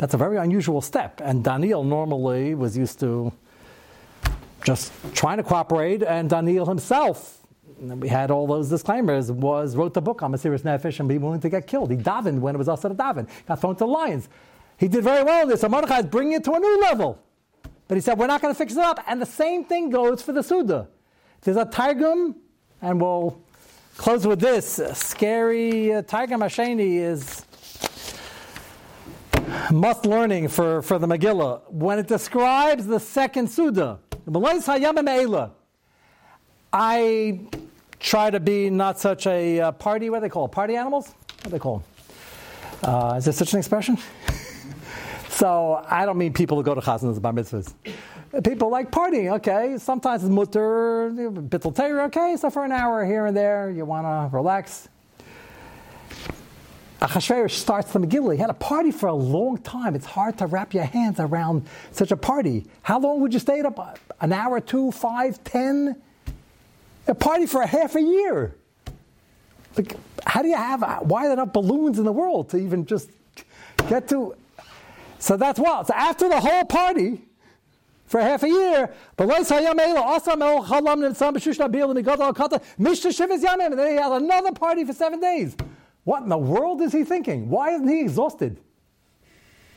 [0.02, 1.20] That's a very unusual step.
[1.22, 3.32] And Daniel normally was used to
[4.64, 7.38] just trying to cooperate, and Daniel himself,
[7.78, 11.38] we had all those disclaimers, was wrote the book on Mesiris Nefesh and be willing
[11.38, 11.92] to get killed.
[11.92, 14.28] He davened when it was also daven, got thrown to the lions.
[14.76, 15.60] He did very well in this.
[15.60, 17.22] So Mordechai is bringing it to a new level.
[17.86, 18.98] But he said, we're not going to fix it up.
[19.06, 20.88] And the same thing goes for the Suda.
[21.42, 22.34] There's a Targum,
[22.80, 23.40] and we'll
[23.96, 24.80] close with this.
[24.80, 27.46] A scary uh, Targum is
[29.70, 31.70] must learning for, for the Megillah.
[31.70, 33.98] When it describes the second Suda,
[36.72, 37.40] I
[37.98, 40.52] try to be not such a uh, party, what do they call it?
[40.52, 41.08] Party animals?
[41.08, 42.94] What do they call them?
[42.94, 43.98] Uh, is there such an expression?
[45.32, 47.72] So I don't mean people who go to chasnas bar mitzvahs.
[48.44, 49.78] People like partying, okay.
[49.78, 52.36] Sometimes it's mutter, bittul teir, okay.
[52.36, 54.88] So for an hour here and there, you want to relax.
[57.02, 58.34] Achashverosh starts the Megillah.
[58.34, 59.96] He had a party for a long time.
[59.96, 62.64] It's hard to wrap your hands around such a party.
[62.82, 63.98] How long would you stay up?
[64.20, 66.00] An hour, two, five, ten?
[67.08, 68.54] A party for a half a year.
[69.76, 70.84] Like, how do you have?
[70.84, 73.10] Uh, why are there not balloons in the world to even just
[73.88, 74.36] get to?
[75.18, 75.88] So that's what.
[75.88, 77.22] So after the whole party,
[78.06, 78.94] for half a year.
[79.16, 79.44] But and
[83.78, 85.56] then he had another party for seven days.
[86.04, 87.48] What in the world is he thinking?
[87.48, 88.58] Why isn't he exhausted?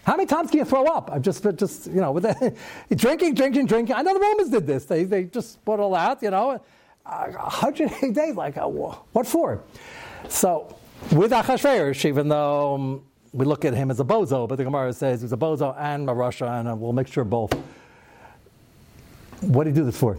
[0.06, 1.10] How many times can you throw up?
[1.12, 2.56] I'm just, just you know, with the,
[2.96, 3.96] drinking, drinking, drinking.
[3.96, 4.86] I know the Romans did this.
[4.86, 6.62] They, they just put all out, you know,
[7.04, 8.36] 180 days.
[8.36, 9.64] Like, uh, what for?
[10.28, 10.76] So,
[11.12, 13.04] with Achashverosh, even though um,
[13.34, 16.10] we look at him as a bozo, but the Gemara says he's a bozo and
[16.10, 17.54] a rasha, and we'll make sure both.
[19.42, 20.18] What did he do this for?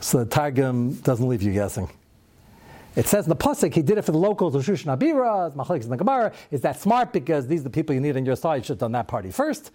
[0.00, 1.90] So the Targum doesn't leave you guessing.
[2.96, 5.90] It says in the pasuk he did it for the locals Shushan Abira, Machlekes in
[5.90, 6.32] the Gemara.
[6.50, 8.56] Is that smart because these are the people you need on your side?
[8.56, 9.70] You should have done that party first,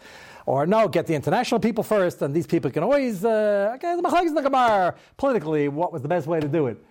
[0.45, 3.95] or no, get the international people first, and these people can always uh, okay.
[3.95, 6.84] The in the Gemara politically, what was the best way to do it?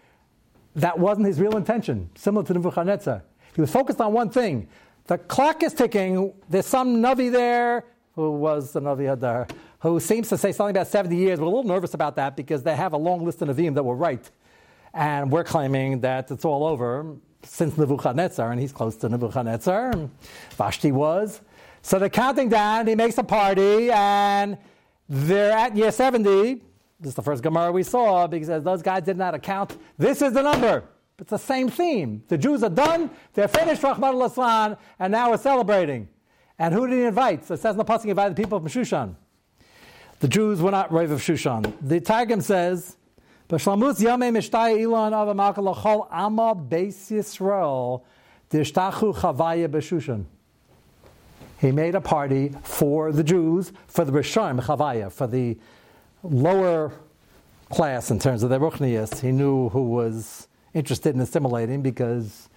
[0.76, 2.08] That wasn't his real intention.
[2.14, 3.22] Similar to Nebuchadnezzar,
[3.54, 4.68] he was focused on one thing.
[5.06, 6.32] The clock is ticking.
[6.48, 9.50] There's some navi there who was the navi Hadar,
[9.80, 11.38] who seems to say something about 70 years.
[11.38, 13.82] We're a little nervous about that because they have a long list of navim that
[13.82, 14.30] were right.
[14.94, 19.92] And we're claiming that it's all over since Nebuchadnezzar, and he's close to Nebuchadnezzar.
[20.56, 21.40] Vashti was.
[21.82, 24.56] So they're counting down, he makes a party, and
[25.08, 26.62] they're at year 70.
[27.00, 29.76] This is the first Gemara we saw because those guys did not account.
[29.98, 30.84] This is the number.
[31.18, 32.22] It's the same theme.
[32.28, 36.08] The Jews are done, they're finished, Rahman al and now we're celebrating.
[36.58, 37.44] And who did he invite?
[37.44, 39.16] So it says in the Pasuk, he invited the people of Shushan.
[40.20, 41.74] The Jews were not Rav of Shushan.
[41.82, 42.96] The Targum says,
[43.48, 45.12] Ilan
[46.10, 46.54] ama
[48.50, 50.24] dishtachu chavaya.
[51.58, 55.56] He made a party for the Jews, for the Rishon, chavaya, for the
[56.22, 56.92] lower
[57.70, 59.20] class in terms of their ruchnias.
[59.20, 62.48] He knew who was interested in assimilating because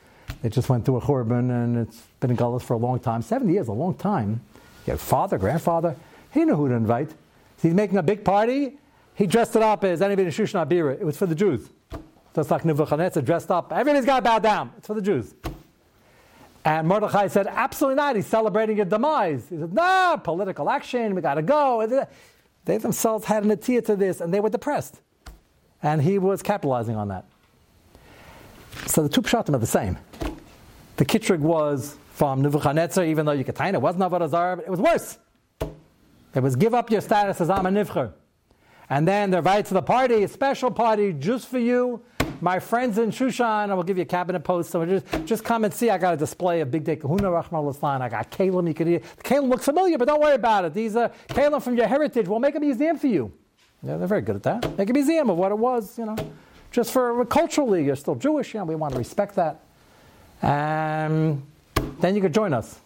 [0.41, 3.21] they just went through a churban and it's been in Gullus for a long time.
[3.21, 4.41] 70 years, a long time.
[4.85, 5.95] Had father, grandfather.
[6.33, 7.13] He knew who to invite.
[7.61, 8.77] He's making a big party
[9.17, 10.93] he dressed it up as anybody in Shushan Abira.
[10.93, 11.69] It was for the Jews.
[12.35, 13.73] Just like Nebuchadnezzar dressed up.
[13.73, 14.71] Everybody's got to bow down.
[14.77, 15.33] It's for the Jews.
[16.63, 18.15] And Mordechai said, absolutely not.
[18.15, 19.49] He's celebrating a demise.
[19.49, 21.15] He said, no, political action.
[21.15, 22.05] We got to go.
[22.65, 25.01] They themselves had an atia to this, and they were depressed.
[25.81, 27.25] And he was capitalizing on that.
[28.85, 29.97] So the two pshatim are the same.
[30.97, 34.79] The kitrig was from Nebuchadnezzar, even though you could it wasn't Avodah Zarah, it was
[34.79, 35.17] worse.
[36.35, 38.11] It was give up your status as Nivcher.
[38.89, 42.01] And then they're invited to the party, a special party just for you.
[42.39, 44.69] My friends in Shushan, I will give you a cabinet post.
[44.69, 45.89] So just, just come and see.
[45.89, 48.01] I got a display of bigdei kehunah Rahman Laslan.
[48.01, 48.67] I got Kalim.
[48.67, 48.99] You.
[48.99, 50.73] The Kalim looks familiar, but don't worry about it.
[50.73, 52.27] These are Kalim from your heritage.
[52.27, 53.33] We'll make a museum for you.
[53.83, 54.77] Yeah, they're very good at that.
[54.77, 56.15] Make a museum of what it was, you know.
[56.71, 59.61] Just for culturally, you're still Jewish, you know, we want to respect that.
[60.41, 61.41] And
[61.99, 62.79] then you could join us.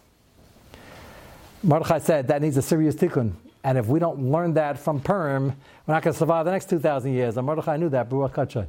[1.62, 3.32] Mordechai said that needs a serious tikkun.
[3.64, 5.46] And if we don't learn that from Purim,
[5.86, 7.36] we're not going to survive the next 2,000 years.
[7.36, 8.66] And Mordechai knew that, Baruch Kachay.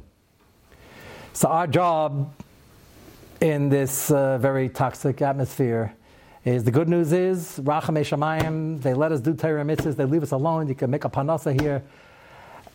[1.32, 2.32] So our job
[3.40, 5.94] in this uh, very toxic atmosphere
[6.44, 10.22] is the good news is, Racham Shamayim, they let us do Torah mitzvahs, they leave
[10.22, 11.82] us alone, you can make a parnassa here.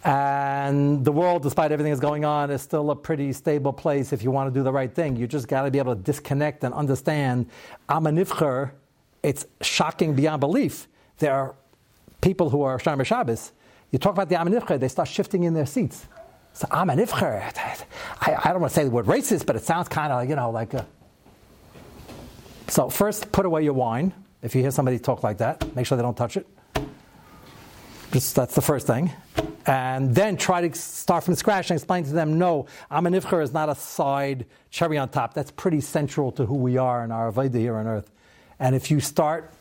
[0.03, 4.23] And the world, despite everything that's going on, is still a pretty stable place if
[4.23, 5.15] you want to do the right thing.
[5.15, 7.47] You just got to be able to disconnect and understand.
[7.89, 8.71] Amanifcher,
[9.23, 10.87] it's shocking beyond belief.
[11.17, 11.55] There are
[12.21, 13.51] people who are Shomer Shabbos,
[13.91, 16.07] you talk about the Amanifcher, they start shifting in their seats.
[16.53, 17.41] So Amanifcher,
[18.21, 20.29] I, I don't want to say the word racist, but it sounds kind of, like
[20.29, 20.85] you know, like a...
[22.67, 24.13] So first, put away your wine.
[24.41, 26.47] If you hear somebody talk like that, make sure they don't touch it.
[28.11, 29.11] Just, that's the first thing.
[29.65, 33.69] And then try to start from scratch and explain to them, no, Amanifcher is not
[33.69, 35.33] a side cherry on top.
[35.33, 38.09] That's pretty central to who we are in our Aveda here on earth.
[38.59, 39.53] And if you start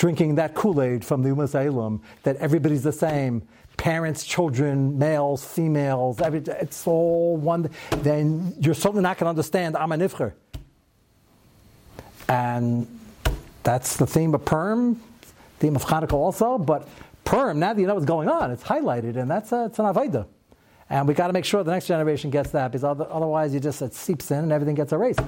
[0.00, 3.42] drinking that Kool Aid from the Umas Elam, that everybody's the same
[3.76, 9.76] parents, children, males, females, every, it's all one, then you're certainly not going to understand
[9.76, 10.32] I'm an Amanifcher.
[12.30, 12.86] And
[13.62, 14.98] that's the theme of Purim,
[15.58, 16.88] theme of Hanukkah also, but
[17.26, 19.84] Purim, now that you know what's going on, it's highlighted, and that's a, it's an
[19.84, 20.26] Aveda.
[20.88, 23.82] And we got to make sure the next generation gets that, because otherwise you just,
[23.82, 25.20] it seeps in and everything gets erased.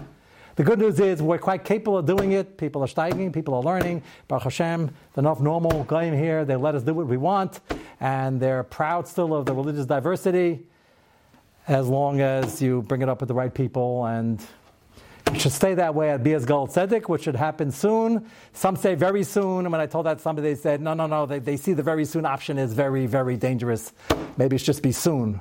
[0.54, 2.58] The good news is we're quite capable of doing it.
[2.58, 4.02] People are studying, people are learning.
[4.28, 6.44] Baruch Hashem, enough normal going here.
[6.44, 7.60] They let us do what we want,
[8.00, 10.66] and they're proud still of the religious diversity,
[11.68, 14.44] as long as you bring it up with the right people and.
[15.28, 18.28] It should stay that way at Bias Goel Tzedek, which should happen soon.
[18.52, 19.60] Some say very soon.
[19.60, 21.82] And when I told that somebody, they said, no, no, no, they, they see the
[21.82, 23.92] very soon option is very, very dangerous.
[24.36, 25.40] Maybe it's just be soon.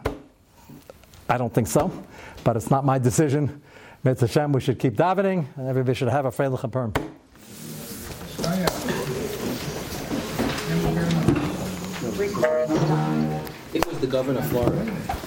[1.27, 1.91] I don't think so,
[2.45, 3.61] but it's not my decision.
[4.03, 6.93] Mitzvah Hashem, we should keep davening, and everybody should have a freilich and Purim.
[13.73, 15.20] It was the governor of Florida.